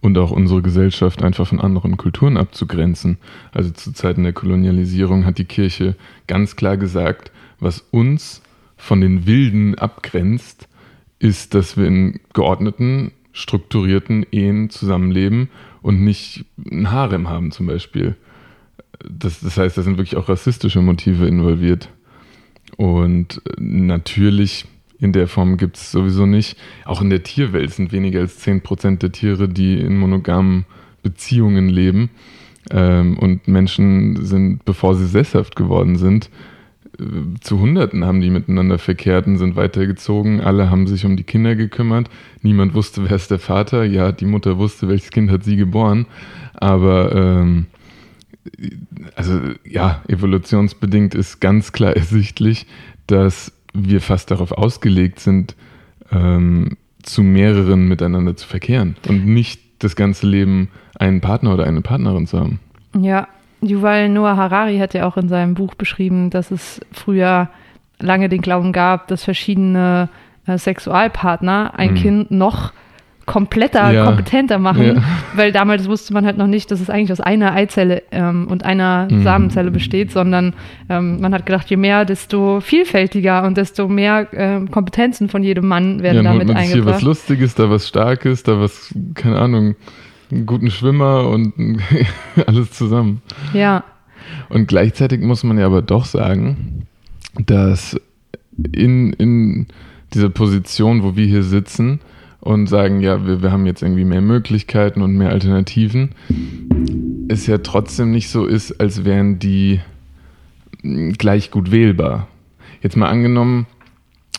Und 0.02 0.18
auch 0.20 0.30
unsere 0.30 0.62
Gesellschaft 0.62 1.24
einfach 1.24 1.48
von 1.48 1.60
anderen 1.60 1.98
Kulturen 1.98 2.38
abzugrenzen. 2.38 3.18
Also 3.52 3.72
zu 3.72 3.92
Zeiten 3.92 4.24
der 4.24 4.34
Kolonialisierung 4.34 5.26
hat 5.26 5.40
die 5.40 5.46
Kirche 5.46 5.96
ganz 6.28 6.56
klar 6.56 6.78
gesagt, 6.78 7.32
was 7.60 7.80
uns 7.90 8.44
von 8.78 9.02
den 9.02 9.26
Wilden 9.26 9.74
abgrenzt, 9.76 10.70
ist, 11.18 11.56
dass 11.56 11.76
wir 11.76 11.88
in 11.88 12.20
geordneten, 12.34 13.12
strukturierten 13.34 14.28
Ehen 14.32 14.70
zusammenleben 14.70 15.50
und 15.82 16.04
nicht 16.04 16.46
ein 16.70 16.92
Harem 16.92 17.28
haben 17.28 17.52
zum 17.52 17.66
Beispiel. 17.66 18.16
Das, 19.04 19.40
das 19.40 19.58
heißt, 19.58 19.76
da 19.76 19.82
sind 19.82 19.98
wirklich 19.98 20.18
auch 20.18 20.30
rassistische 20.30 20.82
Motive 20.82 21.28
involviert. 21.28 21.90
Und 22.78 23.42
natürlich 23.60 24.66
in 25.00 25.12
der 25.12 25.28
Form 25.28 25.58
gibt 25.58 25.78
es 25.78 25.92
sowieso 25.92 26.26
nicht. 26.26 26.58
Auch 26.86 27.02
in 27.02 27.10
der 27.10 27.24
Tierwelt 27.24 27.72
sind 27.72 27.92
weniger 27.92 28.22
als 28.22 28.46
10% 28.46 28.98
der 28.98 29.12
Tiere, 29.12 29.50
die 29.50 29.80
in 29.80 29.98
monogamen 29.98 30.66
Beziehungen 31.04 31.70
leben. 31.70 32.10
Ähm, 32.72 33.18
und 33.18 33.48
Menschen 33.48 34.26
sind, 34.26 34.66
bevor 34.66 34.96
sie 34.96 35.08
sesshaft 35.08 35.56
geworden 35.56 35.98
sind, 35.98 36.30
zu 37.42 37.60
Hunderten 37.60 38.06
haben 38.06 38.22
die 38.22 38.30
miteinander 38.30 38.80
verkehrt 38.80 39.28
und 39.28 39.38
sind 39.38 39.56
weitergezogen. 39.56 40.42
Alle 40.42 40.72
haben 40.72 40.88
sich 40.88 41.06
um 41.06 41.16
die 41.16 41.24
Kinder 41.24 41.56
gekümmert. 41.56 42.10
Niemand 42.42 42.74
wusste, 42.74 43.04
wer 43.08 43.16
ist 43.16 43.30
der 43.30 43.40
Vater. 43.40 43.84
Ja, 43.84 44.12
die 44.12 44.26
Mutter 44.26 44.58
wusste, 44.58 44.88
welches 44.88 45.12
Kind 45.12 45.30
hat 45.30 45.44
sie 45.44 45.58
geboren. 45.58 46.08
Aber 46.56 47.16
ähm, 47.16 47.68
also 49.16 49.40
ja, 49.66 50.02
evolutionsbedingt 50.08 51.16
ist 51.16 51.40
ganz 51.40 51.72
klar 51.72 51.94
ersichtlich, 51.96 52.66
dass 53.08 53.52
wir 53.74 54.02
fast 54.02 54.32
darauf 54.32 54.52
ausgelegt 54.52 55.20
sind, 55.20 55.56
ähm, 56.12 56.78
zu 57.04 57.24
mehreren 57.24 57.88
miteinander 57.88 58.36
zu 58.36 58.48
verkehren 58.48 58.96
und 59.08 59.26
nicht 59.26 59.62
das 59.80 59.96
ganze 59.96 60.28
Leben 60.28 60.70
einen 61.00 61.22
Partner 61.22 61.54
oder 61.54 61.66
eine 61.66 61.82
Partnerin 61.82 62.28
zu 62.28 62.40
haben. 62.40 62.60
Ja, 63.00 63.28
Yuval 63.62 64.10
Noah 64.10 64.36
Harari 64.36 64.78
hat 64.80 64.94
ja 64.94 65.08
auch 65.08 65.18
in 65.18 65.30
seinem 65.30 65.54
Buch 65.54 65.76
beschrieben, 65.76 66.30
dass 66.30 66.52
es 66.52 66.82
früher 66.92 67.50
lange 68.00 68.30
den 68.30 68.42
Glauben 68.42 68.74
gab, 68.74 69.08
dass 69.08 69.24
verschiedene 69.24 70.10
äh, 70.46 70.58
Sexualpartner 70.58 71.74
ein 71.76 71.92
mhm. 71.92 71.96
Kind 71.96 72.32
noch 72.32 72.74
kompletter, 73.28 73.92
Ja. 73.92 74.06
kompetenter 74.06 74.58
machen, 74.58 74.96
Ja. 74.96 75.04
weil 75.36 75.52
damals 75.52 75.88
wusste 75.88 76.14
man 76.14 76.26
halt 76.26 76.38
noch 76.38 76.48
nicht, 76.48 76.72
dass 76.72 76.80
es 76.82 76.90
eigentlich 76.90 77.12
aus 77.12 77.20
einer 77.22 77.54
Eizelle 77.54 78.02
ähm, 78.12 78.48
und 78.50 78.66
einer 78.66 79.08
Mhm. 79.12 79.22
Samenzelle 79.22 79.70
besteht, 79.70 80.12
sondern 80.12 80.54
ähm, 80.90 81.20
man 81.22 81.34
hat 81.34 81.46
gedacht, 81.46 81.70
je 81.70 81.78
mehr, 81.78 82.06
desto 82.06 82.62
vielfältiger 82.62 83.44
und 83.46 83.58
desto 83.58 83.88
mehr 83.90 84.28
ähm, 84.34 84.72
Kompetenzen 84.72 85.28
von 85.30 85.44
jedem 85.44 85.68
Mann 85.68 86.02
werden 86.02 86.24
Ja, 86.24 86.32
damit 86.32 86.48
man 86.48 86.58
sich 86.58 86.68
hier 86.74 86.86
was 86.86 86.96
eingebracht. 86.96 87.02
Lustiges, 87.04 87.54
da 87.54 87.70
was 87.70 87.88
Starkes, 87.88 88.44
da 88.44 88.60
was, 88.60 88.96
keine 89.14 89.38
Ahnung, 89.38 89.76
einen 90.32 90.46
guten 90.46 90.72
Schwimmer 90.72 91.28
und 91.30 91.54
alles 92.48 92.72
zusammen. 92.72 93.22
Ja, 93.54 93.84
Und 94.50 94.68
gleichzeitig 94.68 95.22
muss 95.22 95.44
man 95.44 95.58
ja 95.60 95.66
aber 95.66 95.82
doch 95.82 96.06
sagen, 96.06 96.88
dass 97.46 98.00
in, 98.74 99.12
in 99.14 99.68
dieser 100.14 100.30
Position, 100.30 101.04
wo 101.04 101.16
wir 101.18 101.26
hier 101.26 101.44
sitzen 101.44 102.00
und 102.48 102.68
sagen, 102.68 103.02
ja, 103.02 103.26
wir, 103.26 103.42
wir 103.42 103.52
haben 103.52 103.66
jetzt 103.66 103.82
irgendwie 103.82 104.06
mehr 104.06 104.22
Möglichkeiten 104.22 105.02
und 105.02 105.16
mehr 105.16 105.30
Alternativen, 105.30 106.12
es 107.28 107.48
ja 107.48 107.58
trotzdem 107.60 108.12
nicht 108.12 108.30
so 108.30 108.46
ist, 108.46 108.80
als 108.80 109.04
wären 109.04 109.40
die 109.40 109.82
mh, 110.82 111.14
gleich 111.18 111.52
gut 111.52 111.72
wählbar. 111.72 112.28
Jetzt 112.82 112.96
mal 112.96 113.10
angenommen, 113.10 113.68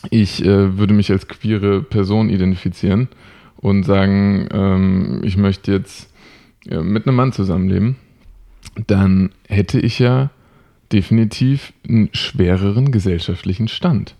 ich 0.09 0.43
äh, 0.43 0.77
würde 0.77 0.93
mich 0.93 1.11
als 1.11 1.27
queere 1.27 1.81
Person 1.81 2.29
identifizieren 2.29 3.09
und 3.57 3.83
sagen, 3.83 4.47
ähm, 4.51 5.21
ich 5.23 5.37
möchte 5.37 5.71
jetzt 5.71 6.11
äh, 6.67 6.81
mit 6.81 7.05
einem 7.05 7.15
Mann 7.15 7.31
zusammenleben 7.33 7.97
dann 8.87 9.31
hätte 9.47 9.79
ich 9.79 9.99
ja 9.99 10.29
definitiv 10.91 11.73
einen 11.87 12.09
schwereren 12.13 12.91
gesellschaftlichen 12.91 13.67
Stand. 13.67 14.15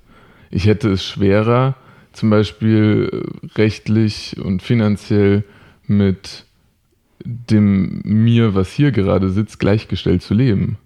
Ich 0.52 0.66
hätte 0.66 0.90
es 0.90 1.04
schwerer, 1.04 1.76
zum 2.14 2.30
Beispiel 2.30 3.26
rechtlich 3.56 4.36
und 4.44 4.62
finanziell 4.62 5.44
mit 5.88 6.46
dem 7.26 8.02
mir, 8.04 8.56
was 8.56 8.72
hier 8.72 8.92
gerade 8.92 9.30
sitzt, 9.30 9.60
gleichgestellt 9.60 10.22
zu 10.22 10.34
leben. 10.34 10.78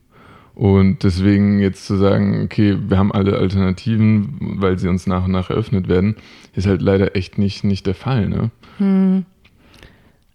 Und 0.56 1.04
deswegen 1.04 1.60
jetzt 1.60 1.86
zu 1.88 1.96
sagen, 1.96 2.44
okay, 2.44 2.78
wir 2.88 2.98
haben 2.98 3.12
alle 3.12 3.38
Alternativen, 3.38 4.38
weil 4.60 4.78
sie 4.78 4.88
uns 4.88 5.08
nach 5.08 5.26
und 5.26 5.32
nach 5.32 5.50
eröffnet 5.50 5.88
werden, 5.88 6.16
ist 6.56 6.68
halt 6.68 6.82
leider 6.82 7.16
echt 7.16 7.38
nicht, 7.38 7.64
nicht 7.64 7.88
der 7.88 7.96
Fall. 7.96 8.30
Ne? 8.30 8.52
hm, 8.78 9.26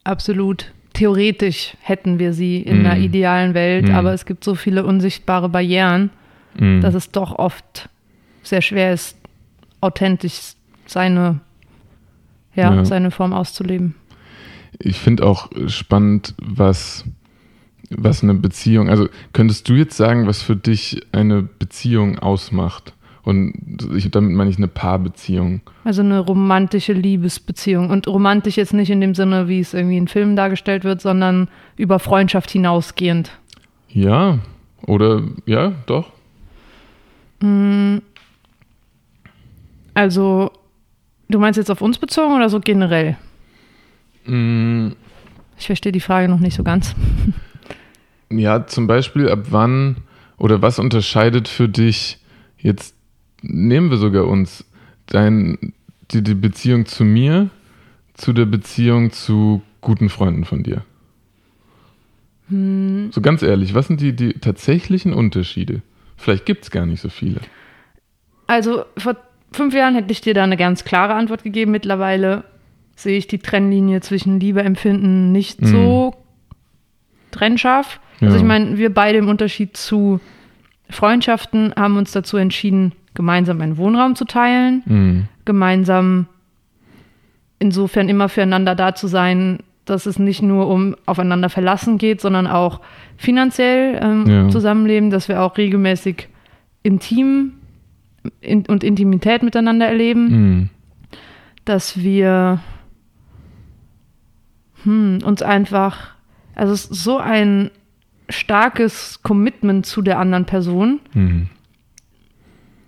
absolut. 0.04 0.72
Theoretisch 0.94 1.76
hätten 1.80 2.18
wir 2.18 2.32
sie 2.32 2.60
in 2.62 2.80
Mhm. 2.80 2.86
einer 2.86 2.98
idealen 2.98 3.54
Welt, 3.54 3.88
Mhm. 3.88 3.94
aber 3.94 4.12
es 4.12 4.26
gibt 4.26 4.42
so 4.42 4.54
viele 4.54 4.84
unsichtbare 4.84 5.48
Barrieren, 5.48 6.10
Mhm. 6.58 6.80
dass 6.80 6.94
es 6.94 7.10
doch 7.10 7.38
oft 7.38 7.88
sehr 8.42 8.62
schwer 8.62 8.92
ist, 8.92 9.16
authentisch 9.80 10.54
seine, 10.90 11.40
ja, 12.54 12.74
Ja. 12.74 12.84
seine 12.84 13.10
Form 13.10 13.32
auszuleben. 13.32 13.94
Ich 14.78 14.98
finde 14.98 15.24
auch 15.26 15.50
spannend, 15.66 16.34
was, 16.40 17.04
was 17.90 18.22
eine 18.22 18.34
Beziehung, 18.34 18.88
also 18.88 19.08
könntest 19.32 19.68
du 19.68 19.74
jetzt 19.74 19.96
sagen, 19.96 20.26
was 20.26 20.42
für 20.42 20.56
dich 20.56 21.00
eine 21.12 21.42
Beziehung 21.42 22.18
ausmacht? 22.18 22.94
Und 23.24 23.86
ich, 23.94 24.10
damit 24.10 24.32
meine 24.32 24.48
ich 24.48 24.56
eine 24.56 24.68
Paarbeziehung. 24.68 25.60
Also 25.84 26.00
eine 26.00 26.18
romantische 26.18 26.94
Liebesbeziehung. 26.94 27.90
Und 27.90 28.08
romantisch 28.08 28.56
jetzt 28.56 28.72
nicht 28.72 28.88
in 28.88 29.02
dem 29.02 29.14
Sinne, 29.14 29.48
wie 29.48 29.60
es 29.60 29.74
irgendwie 29.74 29.98
in 29.98 30.08
Filmen 30.08 30.34
dargestellt 30.34 30.82
wird, 30.84 31.02
sondern 31.02 31.48
über 31.76 31.98
Freundschaft 31.98 32.50
hinausgehend. 32.50 33.32
Ja, 33.90 34.38
oder 34.86 35.22
ja, 35.44 35.72
doch. 35.84 36.10
Mm. 37.40 37.98
Also, 39.92 40.50
du 41.28 41.38
meinst 41.38 41.56
jetzt 41.58 41.70
auf 41.70 41.80
uns 41.82 41.98
bezogen 41.98 42.34
oder 42.34 42.48
so 42.48 42.60
generell? 42.60 43.16
Mm, 44.26 44.90
Ich 45.58 45.66
verstehe 45.66 45.92
die 45.92 46.00
Frage 46.00 46.28
noch 46.28 46.40
nicht 46.40 46.54
so 46.56 46.62
ganz. 46.64 46.94
Ja, 48.30 48.66
zum 48.66 48.86
Beispiel, 48.86 49.30
ab 49.30 49.46
wann 49.52 49.96
oder 50.36 50.60
was 50.60 50.78
unterscheidet 50.78 51.48
für 51.48 51.66
dich, 51.66 52.18
jetzt 52.58 52.94
nehmen 53.40 53.88
wir 53.88 53.96
sogar 53.96 54.26
uns, 54.26 54.66
dein, 55.06 55.72
die, 56.10 56.22
die 56.22 56.34
Beziehung 56.34 56.84
zu 56.84 57.04
mir 57.04 57.48
zu 58.12 58.34
der 58.34 58.44
Beziehung 58.44 59.12
zu 59.12 59.62
guten 59.80 60.10
Freunden 60.10 60.44
von 60.44 60.62
dir? 60.62 60.82
Hm, 62.48 63.10
So 63.12 63.22
ganz 63.22 63.42
ehrlich, 63.42 63.72
was 63.74 63.86
sind 63.86 64.02
die, 64.02 64.14
die 64.14 64.34
tatsächlichen 64.34 65.14
Unterschiede? 65.14 65.80
Vielleicht 66.18 66.44
gibt 66.44 66.64
es 66.64 66.70
gar 66.70 66.84
nicht 66.84 67.00
so 67.00 67.08
viele. 67.08 67.40
Also, 68.46 68.84
vor 68.98 69.16
fünf 69.52 69.74
Jahren 69.74 69.94
hätte 69.94 70.12
ich 70.12 70.20
dir 70.20 70.34
da 70.34 70.44
eine 70.44 70.56
ganz 70.56 70.84
klare 70.84 71.14
Antwort 71.14 71.42
gegeben. 71.44 71.70
Mittlerweile 71.72 72.44
sehe 72.96 73.16
ich 73.18 73.26
die 73.26 73.38
Trennlinie 73.38 74.00
zwischen 74.00 74.40
Liebe 74.40 74.62
empfinden 74.62 75.30
nicht 75.32 75.62
Mhm. 75.62 75.66
so 75.66 76.14
trennscharf. 77.30 78.00
Also 78.20 78.34
Ja. 78.34 78.40
ich 78.40 78.46
meine, 78.46 78.78
wir 78.78 78.92
beide 78.92 79.18
im 79.18 79.28
Unterschied 79.28 79.76
zu 79.76 80.20
Freundschaften 80.90 81.72
haben 81.76 81.96
uns 81.96 82.12
dazu 82.12 82.36
entschieden, 82.38 82.92
gemeinsam 83.14 83.60
einen 83.60 83.76
Wohnraum 83.76 84.16
zu 84.16 84.24
teilen, 84.24 84.82
Mhm. 84.86 85.24
gemeinsam 85.44 86.26
insofern 87.58 88.08
immer 88.08 88.28
füreinander 88.28 88.74
da 88.74 88.94
zu 88.94 89.06
sein, 89.06 89.58
dass 89.84 90.06
es 90.06 90.18
nicht 90.18 90.42
nur 90.42 90.68
um 90.68 90.96
aufeinander 91.06 91.48
verlassen 91.48 91.98
geht, 91.98 92.20
sondern 92.20 92.46
auch 92.46 92.80
finanziell 93.16 93.98
ähm, 94.02 94.26
Ja. 94.26 94.48
zusammenleben, 94.48 95.10
dass 95.10 95.28
wir 95.28 95.42
auch 95.42 95.56
regelmäßig 95.56 96.28
intim 96.82 97.54
in, 98.40 98.66
und 98.66 98.84
Intimität 98.84 99.42
miteinander 99.42 99.86
erleben, 99.86 100.28
Mhm. 100.30 100.70
dass 101.64 101.98
wir 101.98 102.60
hm, 104.84 105.18
uns 105.24 105.42
einfach, 105.42 106.10
also 106.54 106.72
es 106.72 106.86
ist 106.86 107.02
so 107.04 107.18
ein 107.18 107.70
starkes 108.28 109.22
Commitment 109.22 109.86
zu 109.86 110.02
der 110.02 110.18
anderen 110.18 110.44
Person, 110.44 111.00
Mhm. 111.14 111.48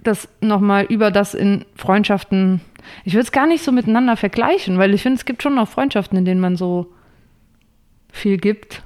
das 0.03 0.29
nochmal 0.41 0.85
über 0.85 1.11
das 1.11 1.35
in 1.35 1.65
Freundschaften, 1.75 2.61
ich 3.05 3.15
will 3.15 3.21
es 3.21 3.33
gar 3.33 3.47
nicht 3.47 3.63
so 3.63 3.73
miteinander 3.73 4.17
vergleichen, 4.17 4.79
weil 4.79 4.95
ich 4.95 5.03
finde, 5.03 5.17
es 5.19 5.25
gibt 5.25 5.43
schon 5.43 5.55
noch 5.55 5.69
Freundschaften, 5.69 6.17
in 6.19 6.25
denen 6.25 6.41
man 6.41 6.57
so 6.57 6.93
viel 8.13 8.39
gibt 8.39 8.83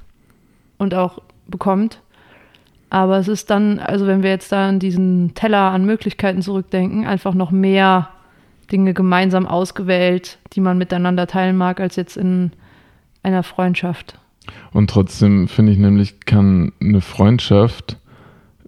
und 0.78 0.94
auch 0.94 1.22
bekommt. 1.46 2.00
Aber 2.94 3.18
es 3.18 3.26
ist 3.26 3.50
dann, 3.50 3.80
also 3.80 4.06
wenn 4.06 4.22
wir 4.22 4.30
jetzt 4.30 4.52
da 4.52 4.68
an 4.68 4.78
diesen 4.78 5.34
Teller 5.34 5.72
an 5.72 5.84
Möglichkeiten 5.84 6.42
zurückdenken, 6.42 7.04
einfach 7.04 7.34
noch 7.34 7.50
mehr 7.50 8.10
Dinge 8.70 8.94
gemeinsam 8.94 9.48
ausgewählt, 9.48 10.38
die 10.52 10.60
man 10.60 10.78
miteinander 10.78 11.26
teilen 11.26 11.56
mag, 11.56 11.80
als 11.80 11.96
jetzt 11.96 12.16
in 12.16 12.52
einer 13.24 13.42
Freundschaft. 13.42 14.20
Und 14.72 14.90
trotzdem 14.90 15.48
finde 15.48 15.72
ich 15.72 15.78
nämlich, 15.78 16.20
kann 16.20 16.70
eine 16.80 17.00
Freundschaft 17.00 17.98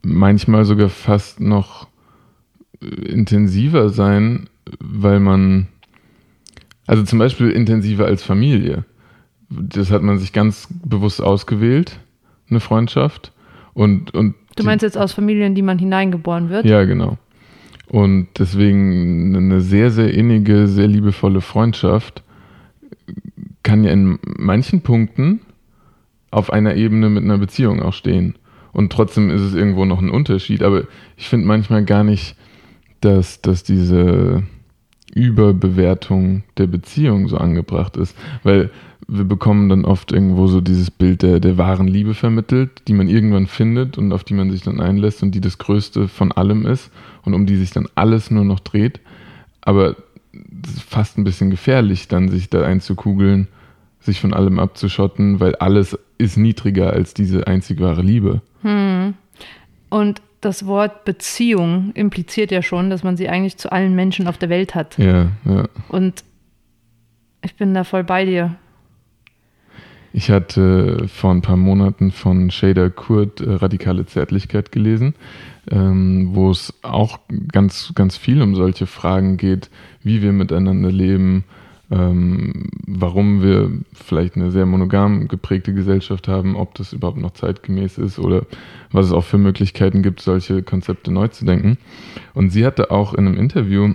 manchmal 0.03 0.65
sogar 0.65 0.89
fast 0.89 1.39
noch 1.39 1.87
äh, 2.83 2.87
intensiver 2.87 3.91
sein, 3.91 4.49
weil 4.81 5.21
man, 5.21 5.69
also 6.89 7.05
zum 7.05 7.21
Beispiel 7.21 7.51
intensiver 7.51 8.07
als 8.07 8.25
Familie. 8.25 8.87
Das 9.51 9.93
hat 9.93 10.03
man 10.03 10.19
sich 10.19 10.33
ganz 10.33 10.67
bewusst 10.83 11.23
ausgewählt, 11.23 12.01
eine 12.51 12.59
Freundschaft. 12.59 13.31
Und, 13.77 14.15
und 14.15 14.35
Du 14.57 14.63
die- 14.63 14.67
meinst 14.67 14.83
jetzt 14.83 14.97
aus 14.97 15.13
Familien, 15.13 15.55
die 15.55 15.61
man 15.63 15.79
hineingeboren 15.79 16.49
wird? 16.49 16.65
Ja, 16.65 16.85
genau. 16.85 17.19
Und 17.89 18.29
deswegen 18.39 19.37
eine 19.37 19.61
sehr, 19.61 19.91
sehr 19.91 20.13
innige, 20.13 20.67
sehr 20.67 20.89
liebevolle 20.89 21.43
Freundschaft 21.43 22.23
kann 23.63 23.85
ja 23.85 23.91
in 23.93 24.19
manchen 24.25 24.81
Punkten 24.81 25.41
auf 26.31 26.51
einer 26.53 26.75
Ebene 26.75 27.11
mit 27.11 27.23
einer 27.25 27.39
Beziehung 27.39 27.83
auch 27.83 27.93
stehen. 27.93 28.35
Und 28.73 28.93
trotzdem 28.93 29.31
ist 29.31 29.43
es 29.43 29.55
irgendwo 29.55 29.85
noch 29.85 30.01
ein 30.01 30.11
Unterschied. 30.11 30.63
Aber 30.63 30.85
ich 31.17 31.29
finde 31.29 31.47
manchmal 31.47 31.85
gar 31.85 32.03
nicht, 32.03 32.35
dass, 33.03 33.41
dass 33.43 33.63
diese 33.63 34.43
Überbewertung 35.17 36.45
der 36.59 36.67
Beziehung 36.67 37.29
so 37.29 37.39
angebracht 37.39 37.97
ist. 37.97 38.17
Weil 38.43 38.71
wir 39.09 39.25
bekommen 39.25 39.69
dann 39.69 39.85
oft 39.85 40.13
irgendwo 40.13 40.47
so 40.47 40.61
dieses 40.61 40.91
Bild 40.91 41.23
der, 41.23 41.41
der 41.41 41.59
wahren 41.59 41.89
Liebe 41.89 42.15
vermittelt, 42.15 42.83
die 42.89 42.93
man 42.93 43.09
irgendwann 43.09 43.47
findet 43.47 43.99
und 43.99 44.13
auf 44.13 44.25
die 44.25 44.35
man 44.35 44.51
sich 44.51 44.63
dann 44.63 44.81
einlässt 44.81 45.23
und 45.23 45.33
die 45.33 45.41
das 45.41 45.59
Größte 45.59 46.09
von 46.09 46.33
allem 46.33 46.67
ist 46.67 46.91
und 47.25 47.35
um 47.35 47.47
die 47.47 47.57
sich 47.57 47.71
dann 47.71 47.89
alles 47.95 48.31
nur 48.31 48.45
noch 48.45 48.61
dreht. 48.61 49.01
Aber 49.61 49.97
es 50.65 50.75
ist 50.75 50.83
fast 50.83 51.19
ein 51.19 51.25
bisschen 51.25 51.51
gefährlich, 51.51 52.09
dann 52.09 52.29
sich 52.29 52.51
da 52.51 52.63
einzukugeln, 52.63 53.49
sich 54.01 54.21
von 54.21 54.35
allem 54.35 54.59
abzuschotten, 54.59 55.41
weil 55.41 55.55
alles 55.57 55.99
ist 56.19 56.37
niedriger 56.37 56.93
als 56.93 57.15
diese 57.15 57.47
einzig 57.47 57.81
wahre 57.81 58.03
Liebe. 58.03 58.43
Hm. 58.63 59.15
Und 59.89 60.21
das 60.47 60.67
Wort 60.67 61.05
Beziehung 61.05 61.91
impliziert 61.95 62.51
ja 62.51 62.63
schon, 62.63 62.89
dass 62.89 63.03
man 63.03 63.17
sie 63.17 63.29
eigentlich 63.29 63.57
zu 63.57 63.71
allen 63.71 63.95
Menschen 63.95 64.29
auf 64.29 64.39
der 64.39 64.49
Welt 64.49 64.75
hat. 64.75 64.97
Ja, 64.97 65.29
ja. 65.45 65.69
Und 65.89 66.25
ich 67.43 67.57
bin 67.57 67.75
da 67.75 67.85
voll 67.85 68.05
bei 68.05 68.25
dir. 68.25 68.57
Ich 70.13 70.31
hatte 70.31 71.09
vor 71.09 71.33
ein 71.33 71.43
paar 71.43 71.59
Monaten 71.59 72.11
von 72.11 72.51
Shader 72.51 72.89
Kurt 72.89 73.43
äh, 73.43 73.53
Radikale 73.53 74.07
Zärtlichkeit 74.07 74.73
gelesen, 74.73 75.15
ähm, 75.71 76.31
wo 76.33 76.51
es 76.51 76.73
auch 76.83 77.19
ganz, 77.53 77.93
ganz 77.95 78.17
viel 78.17 78.41
um 78.41 78.55
solche 78.55 78.87
Fragen 78.87 79.37
geht, 79.37 79.69
wie 80.03 80.23
wir 80.23 80.33
miteinander 80.33 80.91
leben, 80.91 81.45
ähm, 81.91 82.69
warum 82.87 83.43
wir 83.43 83.71
vielleicht 83.93 84.37
eine 84.37 84.51
sehr 84.51 84.67
monogam 84.67 85.29
geprägte 85.29 85.73
Gesellschaft 85.73 86.27
haben, 86.27 86.57
ob 86.57 86.75
das 86.75 86.93
überhaupt 86.93 87.19
noch 87.19 87.33
zeitgemäß 87.33 87.99
ist 87.99 88.19
oder 88.19 88.45
was 88.91 89.07
es 89.07 89.13
auch 89.13 89.25
für 89.25 89.39
Möglichkeiten 89.39 90.03
gibt, 90.03 90.21
solche 90.21 90.63
Konzepte 90.63 91.13
neu 91.13 91.29
zu 91.29 91.45
denken. 91.45 91.79
Und 92.35 92.51
sie 92.51 92.67
hatte 92.67 92.91
auch 92.91 93.15
in 93.15 93.27
einem 93.27 93.37
Interview, 93.37 93.95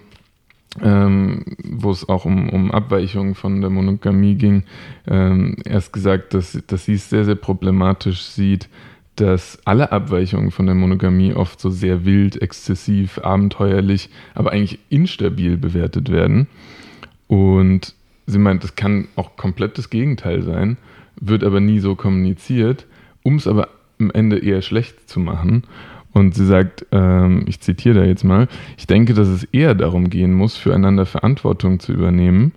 ähm, 0.82 1.44
wo 1.64 1.92
es 1.92 2.08
auch 2.08 2.24
um, 2.24 2.50
um 2.50 2.72
Abweichungen 2.72 3.36
von 3.36 3.60
der 3.60 3.70
Monogamie 3.70 4.36
ging, 4.36 4.64
ähm, 5.08 5.58
erst 5.66 5.92
gesagt, 5.92 6.34
dass, 6.34 6.58
dass 6.68 6.86
sie 6.86 6.94
es 6.94 7.10
sehr, 7.10 7.26
sehr 7.26 7.36
problematisch 7.36 8.22
sieht, 8.22 8.70
dass 9.18 9.60
alle 9.66 9.92
Abweichungen 9.92 10.52
von 10.52 10.66
der 10.66 10.76
Monogamie 10.76 11.34
oft 11.34 11.60
so 11.60 11.70
sehr 11.70 12.06
wild, 12.06 12.42
exzessiv, 12.42 13.20
abenteuerlich, 13.20 14.10
aber 14.34 14.54
eigentlich 14.54 14.80
instabil 14.90 15.58
bewertet 15.58 16.10
werden. 16.10 16.48
Und 17.32 17.96
sie 18.28 18.40
meint, 18.40 18.62
das 18.62 18.76
kann 18.76 19.08
auch 19.16 19.38
komplett 19.38 19.78
das 19.78 19.90
Gegenteil 19.90 20.42
sein, 20.42 20.76
wird 21.16 21.46
aber 21.46 21.62
nie 21.62 21.80
so 21.80 21.96
kommuniziert, 21.96 22.86
um 23.24 23.38
es 23.38 23.48
aber 23.48 23.70
am 24.02 24.12
Ende 24.12 24.38
eher 24.40 24.62
schlecht 24.62 25.10
zu 25.10 25.22
machen. 25.22 25.64
Und 26.12 26.36
sie 26.36 26.46
sagt, 26.46 26.88
ähm, 26.92 27.46
ich 27.48 27.62
zitiere 27.62 28.02
da 28.02 28.04
jetzt 28.04 28.26
mal, 28.26 28.50
ich 28.78 28.86
denke, 28.86 29.14
dass 29.14 29.30
es 29.30 29.46
eher 29.46 29.76
darum 29.76 30.10
gehen 30.10 30.34
muss, 30.34 30.58
füreinander 30.58 31.06
Verantwortung 31.06 31.80
zu 31.80 31.94
übernehmen, 31.94 32.52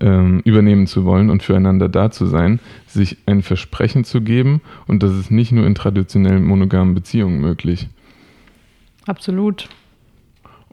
ähm, 0.00 0.42
übernehmen 0.44 0.86
zu 0.86 1.04
wollen 1.04 1.28
und 1.28 1.42
füreinander 1.42 1.88
da 1.88 2.12
zu 2.12 2.26
sein, 2.26 2.60
sich 2.86 3.16
ein 3.26 3.42
Versprechen 3.42 4.04
zu 4.04 4.20
geben 4.20 4.60
und 4.86 5.02
das 5.02 5.10
ist 5.10 5.32
nicht 5.32 5.50
nur 5.50 5.66
in 5.66 5.74
traditionellen 5.74 6.44
monogamen 6.44 6.94
Beziehungen 6.94 7.40
möglich. 7.40 7.88
Absolut. 9.06 9.68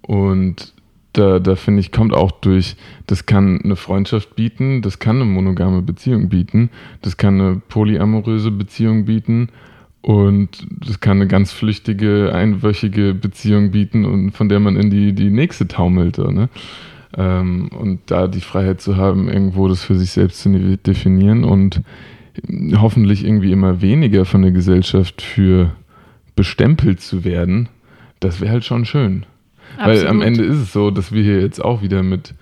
Und 0.04 0.74
da, 1.14 1.40
da 1.40 1.56
finde 1.56 1.82
ich, 1.82 1.92
kommt 1.92 2.14
auch 2.14 2.32
durch, 2.32 2.76
das 3.08 3.26
kann 3.26 3.62
eine 3.62 3.76
Freundschaft 3.76 4.36
bieten, 4.36 4.82
das 4.82 5.00
kann 5.00 5.18
eine 5.18 5.26
monogame 5.26 5.82
Beziehung 5.82 6.30
bieten, 6.30 6.70
das 7.02 7.18
kann 7.18 7.40
eine 7.40 7.62
polyamoröse 7.68 8.52
Beziehung 8.52 9.06
bieten 9.06 9.50
und 10.02 10.66
das 10.86 11.00
kann 11.00 11.18
eine 11.18 11.28
ganz 11.28 11.52
flüchtige, 11.52 12.34
einwöchige 12.34 13.14
Beziehung 13.14 13.72
bieten 13.72 14.06
und 14.06 14.32
von 14.32 14.50
der 14.50 14.60
man 14.60 14.76
in 14.76 14.90
die, 14.90 15.14
die 15.14 15.30
nächste 15.30 15.68
taumelt. 15.68 16.18
Ne? 16.18 16.50
Ähm, 17.18 17.70
und 17.78 18.00
da 18.08 18.28
die 18.28 18.42
Freiheit 18.42 18.82
zu 18.82 18.96
haben, 18.96 19.28
irgendwo 19.28 19.68
das 19.68 19.84
für 19.84 19.96
sich 19.96 20.12
selbst 20.12 20.42
zu 20.42 20.78
definieren 20.78 21.44
und 21.44 21.82
hoffentlich 22.76 23.26
irgendwie 23.26 23.52
immer 23.52 23.82
weniger 23.82 24.26
von 24.26 24.42
der 24.42 24.52
Gesellschaft 24.52 25.22
für 25.22 25.74
bestempelt 26.36 27.02
zu 27.02 27.24
werden, 27.26 27.68
das 28.22 28.40
wäre 28.40 28.54
halt 28.54 28.66
schon 28.66 28.86
schön. 28.86 29.26
Absolut. 29.78 30.02
Weil 30.02 30.08
am 30.08 30.22
Ende 30.22 30.44
ist 30.44 30.58
es 30.58 30.74
so, 30.74 30.92
dass 30.92 31.12
wir 31.12 31.24
hier 31.24 31.42
jetzt 31.42 31.64
auch 31.64 31.82
wieder 31.82 32.04
mit, 32.04 32.34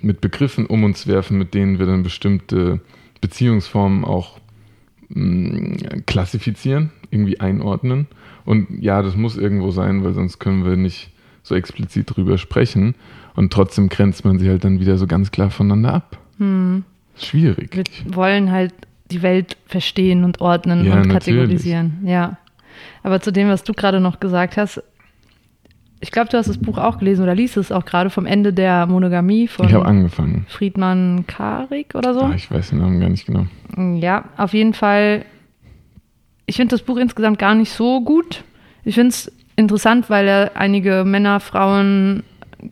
mit 0.00 0.20
Begriffen 0.20 0.66
um 0.66 0.84
uns 0.84 1.06
werfen, 1.06 1.38
mit 1.38 1.54
denen 1.54 1.78
wir 1.78 1.86
dann 1.86 2.02
bestimmte 2.02 2.80
Beziehungsformen 3.20 4.04
auch 4.04 4.38
mh, 5.08 5.24
mm, 5.24 6.06
klassifizieren, 6.06 6.90
irgendwie 7.10 7.40
einordnen. 7.40 8.06
Und 8.44 8.82
ja, 8.82 9.02
das 9.02 9.16
muss 9.16 9.36
irgendwo 9.36 9.70
sein, 9.70 10.04
weil 10.04 10.14
sonst 10.14 10.38
können 10.38 10.64
wir 10.64 10.76
nicht 10.76 11.10
so 11.42 11.54
explizit 11.54 12.16
drüber 12.16 12.38
sprechen. 12.38 12.94
Und 13.34 13.52
trotzdem 13.52 13.88
grenzt 13.88 14.24
man 14.24 14.38
sie 14.38 14.48
halt 14.48 14.64
dann 14.64 14.80
wieder 14.80 14.98
so 14.98 15.06
ganz 15.06 15.30
klar 15.30 15.50
voneinander 15.50 15.94
ab. 15.94 16.18
Hm. 16.38 16.84
Schwierig. 17.16 17.74
Wir 17.74 18.14
wollen 18.14 18.50
halt 18.50 18.72
die 19.10 19.22
Welt 19.22 19.56
verstehen 19.66 20.24
und 20.24 20.40
ordnen 20.40 20.84
ja, 20.84 20.94
und 20.94 21.08
kategorisieren. 21.08 21.98
Natürlich. 22.02 22.10
Ja. 22.10 22.38
Aber 23.02 23.20
zu 23.20 23.32
dem, 23.32 23.48
was 23.48 23.64
du 23.64 23.72
gerade 23.72 24.00
noch 24.00 24.20
gesagt 24.20 24.56
hast, 24.56 24.82
ich 26.00 26.10
glaube, 26.10 26.30
du 26.30 26.38
hast 26.38 26.48
das 26.48 26.58
Buch 26.58 26.78
auch 26.78 26.98
gelesen 26.98 27.22
oder 27.22 27.34
liest 27.34 27.56
es 27.56 27.70
auch 27.70 27.84
gerade 27.84 28.08
vom 28.08 28.24
Ende 28.24 28.52
der 28.52 28.86
Monogamie 28.86 29.48
von 29.48 29.68
ich 29.68 29.74
angefangen. 29.74 30.46
Friedmann 30.48 31.24
Karik 31.26 31.94
oder 31.94 32.14
so. 32.14 32.20
Ah, 32.20 32.32
ich 32.34 32.50
weiß 32.50 32.70
den 32.70 32.78
Namen 32.78 33.00
gar 33.00 33.10
nicht 33.10 33.26
genau. 33.26 33.46
Ja, 33.98 34.24
auf 34.36 34.54
jeden 34.54 34.72
Fall. 34.72 35.24
Ich 36.46 36.56
finde 36.56 36.74
das 36.74 36.82
Buch 36.82 36.96
insgesamt 36.96 37.38
gar 37.38 37.54
nicht 37.54 37.72
so 37.72 38.00
gut. 38.00 38.44
Ich 38.82 38.94
finde 38.94 39.10
es 39.10 39.30
interessant, 39.56 40.08
weil 40.08 40.26
er 40.26 40.56
einige 40.56 41.04
Männer, 41.04 41.38
Frauen, 41.38 42.22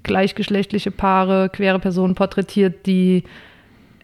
gleichgeschlechtliche 0.03 0.91
Paare, 0.91 1.51
queere 1.51 1.79
Personen 1.79 2.15
porträtiert, 2.15 2.87
die 2.87 3.25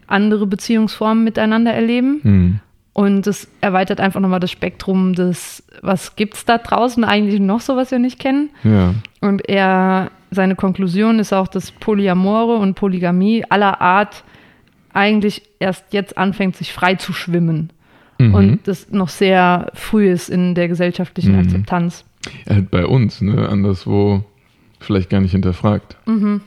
andere 0.07 0.45
Beziehungsformen 0.45 1.23
miteinander 1.23 1.73
erleben. 1.73 2.19
Mhm. 2.23 2.59
Und 2.95 3.27
es 3.27 3.49
erweitert 3.59 3.99
einfach 3.99 4.21
nochmal 4.21 4.39
das 4.39 4.51
Spektrum 4.51 5.15
des, 5.15 5.63
was 5.81 6.15
gibt 6.15 6.35
es 6.35 6.45
da 6.45 6.57
draußen 6.57 7.03
eigentlich 7.03 7.41
noch 7.41 7.59
so, 7.59 7.75
was 7.75 7.91
wir 7.91 7.99
nicht 7.99 8.19
kennen. 8.19 8.51
Ja. 8.63 8.95
Und 9.19 9.49
er, 9.49 10.11
seine 10.31 10.55
Konklusion 10.55 11.19
ist 11.19 11.33
auch, 11.33 11.49
dass 11.49 11.73
Polyamore 11.73 12.55
und 12.55 12.75
Polygamie 12.75 13.43
aller 13.49 13.81
Art 13.81 14.23
eigentlich 14.93 15.41
erst 15.59 15.91
jetzt 15.91 16.17
anfängt, 16.17 16.55
sich 16.55 16.71
frei 16.71 16.95
zu 16.95 17.11
schwimmen. 17.11 17.73
Mhm. 18.17 18.33
Und 18.33 18.67
das 18.69 18.89
noch 18.91 19.09
sehr 19.09 19.71
früh 19.73 20.09
ist 20.09 20.29
in 20.29 20.55
der 20.55 20.69
gesellschaftlichen 20.69 21.33
mhm. 21.33 21.39
Akzeptanz. 21.39 22.05
Hat 22.49 22.71
bei 22.71 22.85
uns, 22.85 23.19
ne, 23.19 23.49
anderswo 23.49 24.23
vielleicht 24.79 25.09
gar 25.09 25.19
nicht 25.19 25.31
hinterfragt. 25.31 25.97
Mhm. 26.05 26.39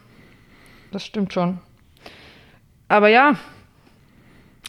Das 0.93 1.05
stimmt 1.05 1.35
schon. 1.35 1.59
Aber 2.89 3.09
ja, 3.09 3.35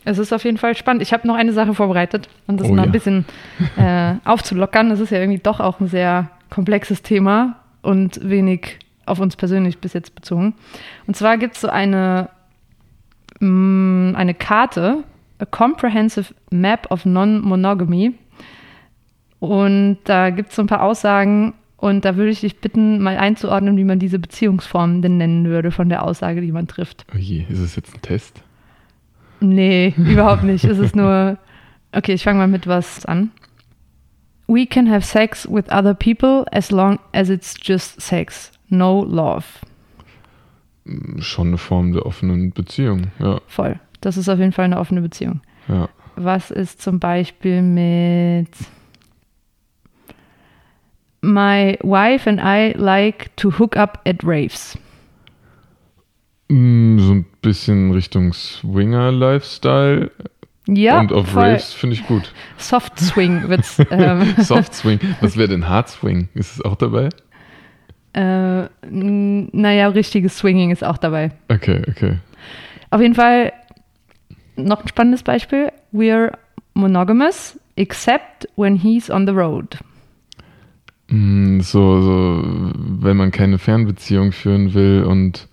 es 0.06 0.18
ist 0.18 0.34
auf 0.34 0.44
jeden 0.44 0.58
Fall 0.58 0.76
spannend. 0.76 1.02
Ich 1.02 1.14
habe 1.14 1.28
noch 1.28 1.36
eine 1.36 1.54
Sache 1.54 1.74
vorbereitet 1.74 2.30
und 2.48 2.60
das 2.60 2.70
oh, 2.70 2.74
mal 2.74 2.84
ein 2.84 2.92
bisschen 2.92 3.26
äh, 3.78 4.16
aufzulockern. 4.26 4.90
Das 4.90 5.00
ist 5.00 5.12
ja 5.12 5.20
irgendwie 5.20 5.40
doch 5.40 5.60
auch 5.60 5.80
ein 5.80 5.88
sehr 5.88 6.30
komplexes 6.50 7.02
Thema 7.02 7.58
und 7.82 8.20
wenig 8.28 8.80
auf 9.06 9.20
uns 9.20 9.36
persönlich 9.36 9.80
bis 9.80 9.94
jetzt 9.94 10.16
bezogen. 10.16 10.54
Und 11.08 11.16
zwar 11.16 11.38
gibt 11.38 11.56
es 11.56 11.62
so 11.62 11.70
eine, 11.70 12.30
mh, 13.40 14.12
mm, 14.12 14.16
eine 14.16 14.34
Karte, 14.34 15.04
A 15.40 15.46
Comprehensive 15.46 16.34
Map 16.52 16.92
of 16.92 17.06
Non-Monogamy. 17.06 18.14
Und 19.40 20.00
da 20.04 20.30
gibt 20.32 20.50
es 20.50 20.56
so 20.56 20.62
ein 20.62 20.68
paar 20.68 20.84
Aussagen 20.84 21.54
und 21.78 22.04
da 22.04 22.18
würde 22.18 22.32
ich 22.32 22.42
dich 22.42 22.58
bitten, 22.58 23.02
mal 23.02 23.18
einzuordnen, 23.18 23.78
wie 23.78 23.86
man 23.86 24.00
diese 24.00 24.20
Beziehungsformen 24.20 25.02
denn 25.02 25.18
nennen 25.18 25.46
würde 25.46 25.72
von 25.72 25.88
der 25.88 26.04
Aussage, 26.04 26.42
die 26.42 26.52
man 26.52 26.68
trifft. 26.68 27.06
Oh 27.16 27.18
je, 27.18 27.46
ist 27.48 27.60
es 27.60 27.78
jetzt 27.78 27.96
ein 27.96 28.02
Test? 28.02 28.44
Nee, 29.40 29.94
überhaupt 29.98 30.44
nicht. 30.44 30.64
Es 30.66 30.78
ist 30.80 30.96
nur. 30.96 31.38
Okay, 31.92 32.14
ich 32.14 32.24
fange 32.24 32.40
mal 32.40 32.48
mit 32.48 32.68
was 32.68 33.06
an. 33.06 33.32
We 34.48 34.66
can 34.66 34.90
have 34.90 35.06
sex 35.06 35.48
with 35.50 35.66
other 35.72 35.94
people 35.94 36.46
as 36.52 36.72
long 36.72 37.00
as 37.14 37.30
it's 37.30 37.56
just 37.62 38.02
sex. 38.02 38.52
No 38.70 39.04
love. 39.04 39.46
Mm, 40.86 41.22
schon 41.22 41.48
eine 41.50 41.58
Form 41.58 41.94
der 41.94 42.06
offenen 42.06 42.52
Beziehung, 42.52 43.12
ja. 43.20 43.40
Voll. 43.48 43.80
Das 44.02 44.18
ist 44.18 44.30
auf 44.30 44.40
jeden 44.40 44.52
Fall 44.52 44.66
eine 44.66 44.80
offene 44.80 45.02
Beziehung. 45.02 45.42
Ja. 45.68 45.90
Was 46.16 46.52
ist 46.52 46.82
zum 46.82 47.00
Beispiel 47.00 47.62
mit 47.62 48.50
My 51.22 51.78
wife 51.84 52.28
and 52.28 52.40
I 52.40 52.74
like 52.78 53.36
to 53.38 53.52
hook 53.52 53.76
up 53.76 54.02
at 54.06 54.24
raves. 54.24 54.78
Mm, 56.50 56.98
so 57.00 57.14
ein 57.14 57.26
bisschen 57.42 57.92
Richtung 57.92 58.34
Swinger-Lifestyle. 58.34 60.12
Ja. 60.68 61.00
Und 61.00 61.12
auf 61.12 61.36
Raves 61.36 61.74
finde 61.74 61.96
ich 61.96 62.06
gut. 62.06 62.32
Soft 62.58 63.00
Swing 63.00 63.50
wird's. 63.50 63.80
Ähm. 63.92 64.36
Soft 64.38 64.74
Swing. 64.76 65.00
Was 65.22 65.36
wäre 65.36 65.48
denn 65.48 65.68
Hard 65.68 65.90
Swing? 65.90 66.30
Ist 66.36 66.56
es 66.56 66.66
auch 66.66 66.76
dabei? 66.76 67.10
Äh, 68.14 68.68
naja, 68.82 69.88
richtiges 69.88 70.38
Swinging 70.38 70.72
ist 70.72 70.84
auch 70.84 70.98
dabei. 70.98 71.32
Okay, 71.48 71.82
okay. 71.90 72.18
Auf 72.92 73.02
jeden 73.02 73.16
Fall 73.16 73.54
noch 74.56 74.82
ein 74.82 74.88
spannendes 74.88 75.24
Beispiel. 75.24 75.72
We're 75.94 76.34
monogamous, 76.74 77.60
except 77.76 78.48
when 78.56 78.76
he's 78.76 79.10
on 79.10 79.26
the 79.26 79.34
road. 79.34 79.78
Mm, 81.10 81.60
so, 81.62 82.02
so, 82.02 82.72
wenn 82.76 83.18
man 83.18 83.32
keine 83.32 83.58
Fernbeziehung 83.58 84.32
führen 84.32 84.74
will 84.74 85.04
und 85.04 85.48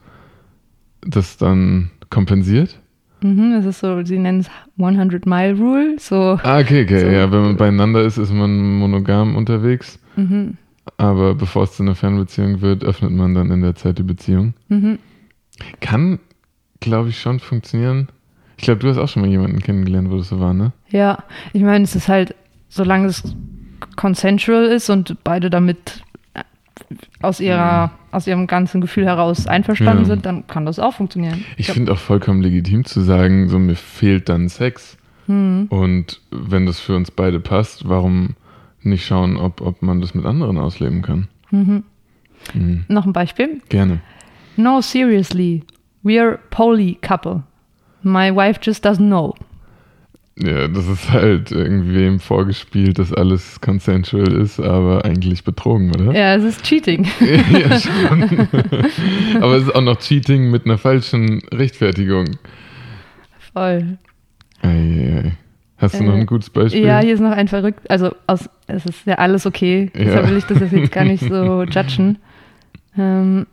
das 1.07 1.37
dann 1.37 1.91
kompensiert? 2.11 2.81
Mhm, 3.23 3.53
das 3.53 3.65
ist 3.65 3.81
so, 3.81 4.05
sie 4.05 4.19
nennen 4.19 4.41
es 4.41 4.51
100-Mile-Rule. 4.79 5.97
So, 5.99 6.39
ah, 6.43 6.59
okay, 6.59 6.85
okay. 6.85 7.01
So. 7.01 7.07
Ja, 7.07 7.31
wenn 7.33 7.43
man 7.43 7.57
beieinander 7.57 8.03
ist, 8.03 8.19
ist 8.19 8.33
man 8.33 8.79
monogam 8.79 9.37
unterwegs. 9.37 9.99
Mhm. 10.17 10.57
Aber 10.99 11.35
bevor 11.35 11.65
es 11.65 11.73
zu 11.73 11.83
einer 11.83 11.95
Fernbeziehung 11.95 12.61
wird, 12.61 12.85
öffnet 12.85 13.11
man 13.11 13.35
dann 13.35 13.51
in 13.51 13.63
der 13.63 13.75
Zeit 13.75 13.99
die 13.99 14.03
Beziehung. 14.03 14.55
Mhm. 14.69 14.99
Kann, 15.81 16.19
glaube 16.81 17.09
ich, 17.09 17.21
schon 17.21 17.41
funktionieren. 17.41 18.09
Ich 18.57 18.65
glaube, 18.65 18.81
du 18.81 18.89
hast 18.89 18.99
auch 18.99 19.09
schon 19.09 19.23
mal 19.23 19.31
jemanden 19.31 19.61
kennengelernt, 19.61 20.11
wo 20.11 20.17
das 20.17 20.29
so 20.29 20.41
war, 20.41 20.55
ne? 20.55 20.73
Ja, 20.89 21.25
ich 21.53 21.63
meine, 21.63 21.85
es 21.85 21.95
ist 21.97 22.09
halt, 22.09 22.35
solange 22.69 23.09
es 23.09 23.23
consensual 23.97 24.65
ist 24.67 24.89
und 24.89 25.17
beide 25.25 25.51
damit 25.51 26.03
aus, 27.21 27.41
ihrer, 27.41 27.89
mhm. 27.89 27.93
Aus 28.17 28.27
ihrem 28.27 28.47
ganzen 28.47 28.81
Gefühl 28.81 29.05
heraus 29.05 29.47
einverstanden 29.47 30.05
ja. 30.05 30.09
sind, 30.09 30.25
dann 30.25 30.47
kann 30.47 30.65
das 30.65 30.79
auch 30.79 30.95
funktionieren. 30.95 31.45
Ich, 31.59 31.69
ich 31.69 31.75
finde 31.75 31.93
auch 31.93 31.99
vollkommen 31.99 32.41
legitim 32.41 32.87
zu 32.87 33.03
sagen, 33.03 33.49
so 33.51 33.59
mir 33.59 33.77
fehlt 33.77 34.31
dann 34.31 34.49
Sex. 34.49 34.97
Mhm. 35.27 35.67
Und 35.69 36.23
wenn 36.31 36.65
das 36.65 36.81
für 36.81 36.97
uns 36.97 37.11
beide 37.11 37.41
passt, 37.41 37.87
warum 37.89 38.35
nicht 38.81 39.05
schauen, 39.05 39.37
ob, 39.37 39.61
ob 39.61 39.83
man 39.83 40.01
das 40.01 40.15
mit 40.15 40.25
anderen 40.25 40.57
ausleben 40.57 41.03
kann? 41.03 41.29
Mhm. 41.51 41.85
Mhm. 42.55 42.85
Noch 42.89 43.05
ein 43.05 43.13
Beispiel? 43.13 43.61
Gerne. 43.69 44.01
No, 44.57 44.81
seriously. 44.81 45.63
We're 46.03 46.39
poly 46.51 46.97
couple. 47.03 47.43
My 48.03 48.35
wife 48.35 48.61
just 48.63 48.87
doesn't 48.87 49.09
know. 49.09 49.35
Ja, 50.39 50.69
das 50.69 50.87
ist 50.87 51.11
halt 51.11 51.51
irgendwem 51.51 52.21
vorgespielt, 52.21 52.99
dass 52.99 53.11
alles 53.13 53.59
consensual 53.63 54.33
ist, 54.33 54.61
aber 54.61 55.05
eigentlich 55.07 55.45
betrogen, 55.45 55.91
oder? 55.95 56.13
Ja, 56.13 56.35
es 56.35 56.45
ist 56.45 56.63
Cheating. 56.63 57.05
ja, 57.21 57.81
schon. 57.81 58.47
aber 59.41 59.55
es 59.57 59.63
ist 59.65 59.75
auch 59.75 59.81
noch 59.81 59.99
Cheating 59.99 60.51
mit 60.51 60.67
einer 60.67 60.77
falschen 60.77 61.41
Rechtfertigung. 61.55 62.37
Voll. 63.55 63.97
Ei, 64.61 64.69
ei, 64.69 65.23
ei. 65.25 65.33
Hast 65.79 65.95
du 65.95 66.05
Äh, 66.05 66.07
noch 66.07 66.15
ein 66.15 66.27
gutes 66.27 66.51
Beispiel? 66.51 66.85
Ja, 66.85 67.01
hier 67.01 67.15
ist 67.15 67.21
noch 67.21 67.31
ein 67.33 67.49
verrückt. 67.49 67.91
Also, 67.91 68.15
aus, 68.27 68.49
es 68.67 68.85
ist 68.85 69.07
ja 69.07 69.15
alles 69.17 69.47
okay. 69.47 69.91
Deshalb 69.95 70.25
Ja. 70.25 70.31
will 70.31 70.37
ich 70.39 70.45
das 70.45 70.61
jetzt 70.71 70.93
gar 70.93 71.05
nicht 71.05 71.23
so 71.25 71.63
judgen. 71.71 72.19
Ähm, 72.99 73.47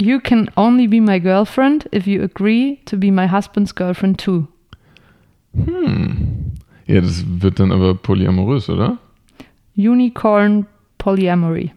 you 0.00 0.18
can 0.18 0.50
only 0.56 0.86
be 0.88 1.00
my 1.00 1.20
girlfriend 1.20 1.86
if 1.94 2.06
you 2.06 2.22
agree 2.22 2.78
to 2.86 2.96
be 2.96 3.10
my 3.12 3.26
husband's 3.30 3.74
girlfriend 3.74 4.18
too. 4.18 4.46
Hm. 5.54 6.52
Ja, 6.86 7.00
das 7.00 7.24
wird 7.26 7.60
dann 7.60 7.72
aber 7.72 7.94
polyamorös, 7.94 8.68
oder? 8.68 8.98
Unicorn 9.76 10.66
Polyamory. 10.98 11.72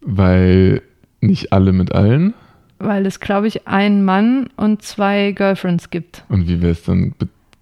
Weil 0.00 0.82
nicht 1.20 1.52
alle 1.52 1.72
mit 1.72 1.92
allen. 1.92 2.34
Weil 2.78 3.06
es, 3.06 3.20
glaube 3.20 3.46
ich, 3.46 3.68
einen 3.68 4.04
Mann 4.04 4.48
und 4.56 4.82
zwei 4.82 5.32
Girlfriends 5.32 5.90
gibt. 5.90 6.24
Und 6.28 6.48
wie 6.48 6.60
wäre 6.60 6.72
es 6.72 6.82
dann 6.82 7.14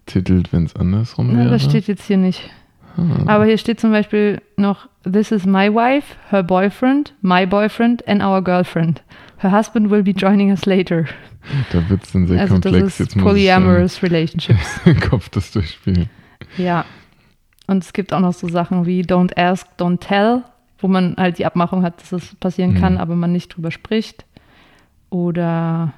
betitelt, 0.05 0.51
wenn 0.51 0.65
es 0.65 0.75
andersrum 0.75 1.29
Na, 1.31 1.39
wäre? 1.39 1.49
das 1.51 1.63
steht 1.63 1.87
jetzt 1.87 2.05
hier 2.07 2.17
nicht. 2.17 2.49
Ah. 2.97 3.35
Aber 3.35 3.45
hier 3.45 3.57
steht 3.57 3.79
zum 3.79 3.91
Beispiel 3.91 4.41
noch, 4.57 4.87
this 5.09 5.31
is 5.31 5.45
my 5.45 5.73
wife, 5.73 6.15
her 6.29 6.43
boyfriend, 6.43 7.13
my 7.21 7.45
boyfriend 7.45 8.07
and 8.07 8.21
our 8.21 8.41
girlfriend. 8.43 9.01
Her 9.37 9.51
husband 9.51 9.89
will 9.89 10.03
be 10.03 10.11
joining 10.11 10.51
us 10.51 10.65
later. 10.65 11.05
Da 11.71 11.89
wird 11.89 12.03
es 12.03 12.11
dann 12.11 12.27
sehr 12.27 12.39
also 12.41 12.53
komplex. 12.55 12.77
das 12.77 12.87
ist 12.93 12.99
Jetzt 12.99 13.15
muss 13.15 13.23
ich 13.23 13.29
polyamorous 13.29 14.03
relationships. 14.03 14.79
Kopf 15.09 15.29
das 15.29 15.51
durchspielen. 15.51 16.09
Ja. 16.57 16.85
Und 17.67 17.83
es 17.83 17.93
gibt 17.93 18.13
auch 18.13 18.19
noch 18.19 18.33
so 18.33 18.47
Sachen 18.49 18.85
wie 18.85 19.01
don't 19.01 19.35
ask, 19.37 19.65
don't 19.79 19.99
tell, 19.99 20.43
wo 20.79 20.87
man 20.87 21.15
halt 21.17 21.39
die 21.39 21.45
Abmachung 21.45 21.83
hat, 21.83 21.99
dass 22.01 22.11
es 22.11 22.35
passieren 22.35 22.75
kann, 22.75 22.93
Mhm. 22.93 22.99
aber 22.99 23.15
man 23.15 23.31
nicht 23.31 23.55
drüber 23.55 23.71
spricht. 23.71 24.25
Oder 25.09 25.93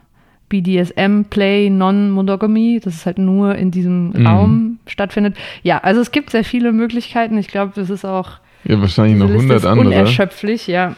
BDSM, 0.62 1.24
Play, 1.30 1.70
Non-Monogamy, 1.72 2.80
dass 2.84 2.94
es 2.94 3.06
halt 3.08 3.18
nur 3.18 3.56
in 3.56 3.72
diesem 3.72 4.10
Mhm. 4.12 4.28
Raum 4.28 4.78
stattfindet. 4.86 5.36
Ja, 5.64 5.80
also 5.80 6.00
es 6.02 6.12
gibt 6.12 6.30
sehr 6.30 6.44
viele 6.44 6.72
Möglichkeiten. 6.72 7.38
Ich 7.40 7.48
glaube, 7.48 7.72
das 7.76 7.90
ist 7.90 8.06
auch 8.06 8.40
Ja, 8.66 8.80
wahrscheinlich 8.80 9.18
noch 9.18 9.26
Liste 9.28 9.40
100 9.42 9.58
ist 9.58 9.66
andere. 9.66 9.88
unerschöpflich, 9.88 10.68
ja. 10.68 10.96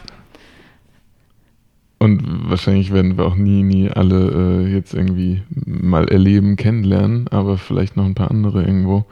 Und 1.98 2.22
wahrscheinlich 2.50 2.92
werden 2.92 3.16
wir 3.16 3.24
auch 3.24 3.36
nie, 3.36 3.62
nie 3.62 3.90
alle 3.90 4.64
äh, 4.66 4.72
jetzt 4.74 4.92
irgendwie 4.92 5.42
mal 5.64 6.06
erleben, 6.08 6.56
kennenlernen, 6.56 7.26
aber 7.28 7.56
vielleicht 7.56 7.96
noch 7.96 8.04
ein 8.04 8.14
paar 8.14 8.30
andere 8.30 8.62
irgendwo, 8.62 9.06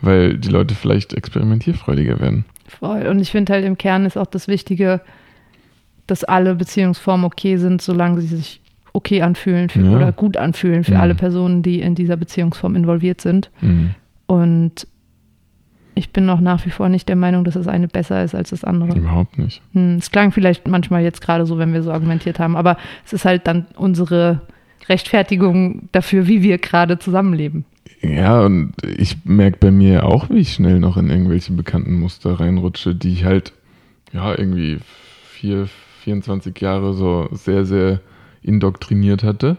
weil 0.00 0.38
die 0.38 0.48
Leute 0.48 0.74
vielleicht 0.74 1.12
experimentierfreudiger 1.12 2.18
werden. 2.18 2.46
Voll. 2.66 3.06
Und 3.06 3.20
ich 3.20 3.30
finde 3.30 3.52
halt 3.52 3.64
im 3.66 3.76
Kern 3.76 4.06
ist 4.06 4.16
auch 4.16 4.26
das 4.26 4.48
Wichtige, 4.48 5.02
dass 6.06 6.24
alle 6.24 6.54
Beziehungsformen 6.54 7.26
okay 7.26 7.56
sind, 7.58 7.82
solange 7.82 8.20
sie 8.22 8.36
sich 8.36 8.59
okay 8.92 9.22
anfühlen 9.22 9.68
für, 9.68 9.80
Ja. 9.82 9.96
oder 9.96 10.12
gut 10.12 10.36
anfühlen 10.36 10.84
für 10.84 10.94
Mhm. 10.94 11.00
alle 11.00 11.14
Personen, 11.14 11.62
die 11.62 11.80
in 11.80 11.94
dieser 11.94 12.16
Beziehungsform 12.16 12.74
involviert 12.76 13.20
sind. 13.20 13.50
Mhm. 13.60 13.90
Und 14.26 14.86
ich 15.94 16.10
bin 16.10 16.24
noch 16.24 16.40
nach 16.40 16.64
wie 16.64 16.70
vor 16.70 16.88
nicht 16.88 17.08
der 17.08 17.16
Meinung, 17.16 17.44
dass 17.44 17.54
das 17.54 17.66
eine 17.68 17.88
besser 17.88 18.22
ist 18.24 18.34
als 18.34 18.50
das 18.50 18.64
andere. 18.64 18.96
Überhaupt 18.96 19.38
nicht. 19.38 19.60
Hm, 19.74 19.96
Es 19.98 20.10
klang 20.10 20.32
vielleicht 20.32 20.66
manchmal 20.68 21.02
jetzt 21.02 21.20
gerade 21.20 21.44
so, 21.46 21.58
wenn 21.58 21.72
wir 21.72 21.82
so 21.82 21.92
argumentiert 21.92 22.38
haben, 22.38 22.56
aber 22.56 22.76
es 23.04 23.12
ist 23.12 23.24
halt 23.24 23.46
dann 23.46 23.66
unsere 23.76 24.40
Rechtfertigung 24.88 25.88
dafür, 25.92 26.26
wie 26.26 26.42
wir 26.42 26.58
gerade 26.58 26.98
zusammenleben. 26.98 27.64
Ja, 28.02 28.40
und 28.42 28.72
ich 28.98 29.18
merke 29.24 29.58
bei 29.60 29.70
mir 29.70 30.06
auch, 30.06 30.30
wie 30.30 30.38
ich 30.38 30.54
schnell 30.54 30.80
noch 30.80 30.96
in 30.96 31.10
irgendwelche 31.10 31.52
bekannten 31.52 31.98
Muster 32.00 32.40
reinrutsche, 32.40 32.94
die 32.94 33.12
ich 33.12 33.24
halt, 33.24 33.52
ja, 34.12 34.30
irgendwie 34.30 34.78
vier, 35.32 35.68
24 36.02 36.58
Jahre 36.60 36.94
so 36.94 37.28
sehr, 37.32 37.64
sehr 37.66 38.00
indoktriniert 38.42 39.22
hatte. 39.22 39.56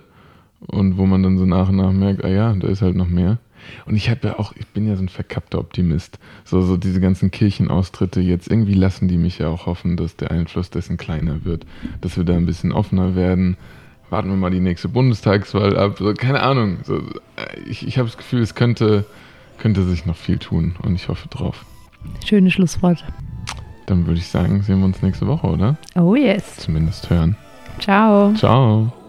Und 0.68 0.98
wo 0.98 1.06
man 1.06 1.24
dann 1.24 1.38
so 1.38 1.46
nach 1.46 1.70
und 1.70 1.78
nach 1.78 1.92
merkt, 1.92 2.24
ah 2.24 2.30
ja, 2.30 2.54
da 2.54 2.68
ist 2.68 2.82
halt 2.82 2.96
noch 2.96 3.10
mehr. 3.10 3.40
Und 3.86 3.96
ich 3.96 4.10
habe 4.10 4.28
ja 4.28 4.40
auch, 4.40 4.54
ich 4.56 4.68
bin 4.68 4.88
ja 4.88 4.96
so 4.96 5.04
ein 5.04 5.10
verkappter 5.10 5.60
Optimist. 5.60 6.20
So, 6.46 6.62
so 6.62 6.78
diese 6.78 7.00
ganzen 7.00 7.32
Kirchenaustritte, 7.32 8.22
jetzt 8.22 8.50
irgendwie 8.50 8.74
lassen 8.74 9.08
die 9.08 9.18
mich 9.18 9.40
ja 9.40 9.48
auch 9.50 9.66
hoffen, 9.66 9.98
dass 9.98 10.16
der 10.16 10.32
Einfluss 10.32 10.70
dessen 10.70 10.98
kleiner 10.98 11.46
wird, 11.46 11.66
dass 12.02 12.18
wir 12.18 12.24
da 12.24 12.36
ein 12.36 12.46
bisschen 12.46 12.72
offener 12.72 13.16
werden. 13.16 13.58
Warten 14.10 14.30
wir 14.30 14.36
mal 14.36 14.52
die 14.52 14.60
nächste 14.60 14.90
Bundestagswahl 14.90 15.78
ab. 15.78 15.98
So, 15.98 16.14
keine 16.14 16.42
Ahnung. 16.42 16.80
So, 16.84 17.02
ich 17.70 17.88
ich 17.88 17.98
habe 17.98 18.08
das 18.08 18.18
Gefühl, 18.18 18.42
es 18.42 18.56
könnte, 18.56 19.06
könnte 19.58 19.84
sich 19.84 20.06
noch 20.06 20.18
viel 20.18 20.38
tun 20.38 20.76
und 20.82 20.96
ich 20.96 21.08
hoffe 21.08 21.28
drauf. 21.30 21.66
Schönes 22.26 22.54
Schlusswort. 22.54 23.06
Dann 23.86 24.06
würde 24.06 24.20
ich 24.20 24.28
sagen, 24.28 24.62
sehen 24.64 24.80
wir 24.80 24.86
uns 24.86 25.02
nächste 25.02 25.28
Woche, 25.28 25.48
oder? 25.48 25.78
Oh 25.96 26.16
yes. 26.16 26.58
Zumindest 26.58 27.10
hören. 27.10 27.36
Ciao. 27.80 28.34
Ciao. 28.36 29.01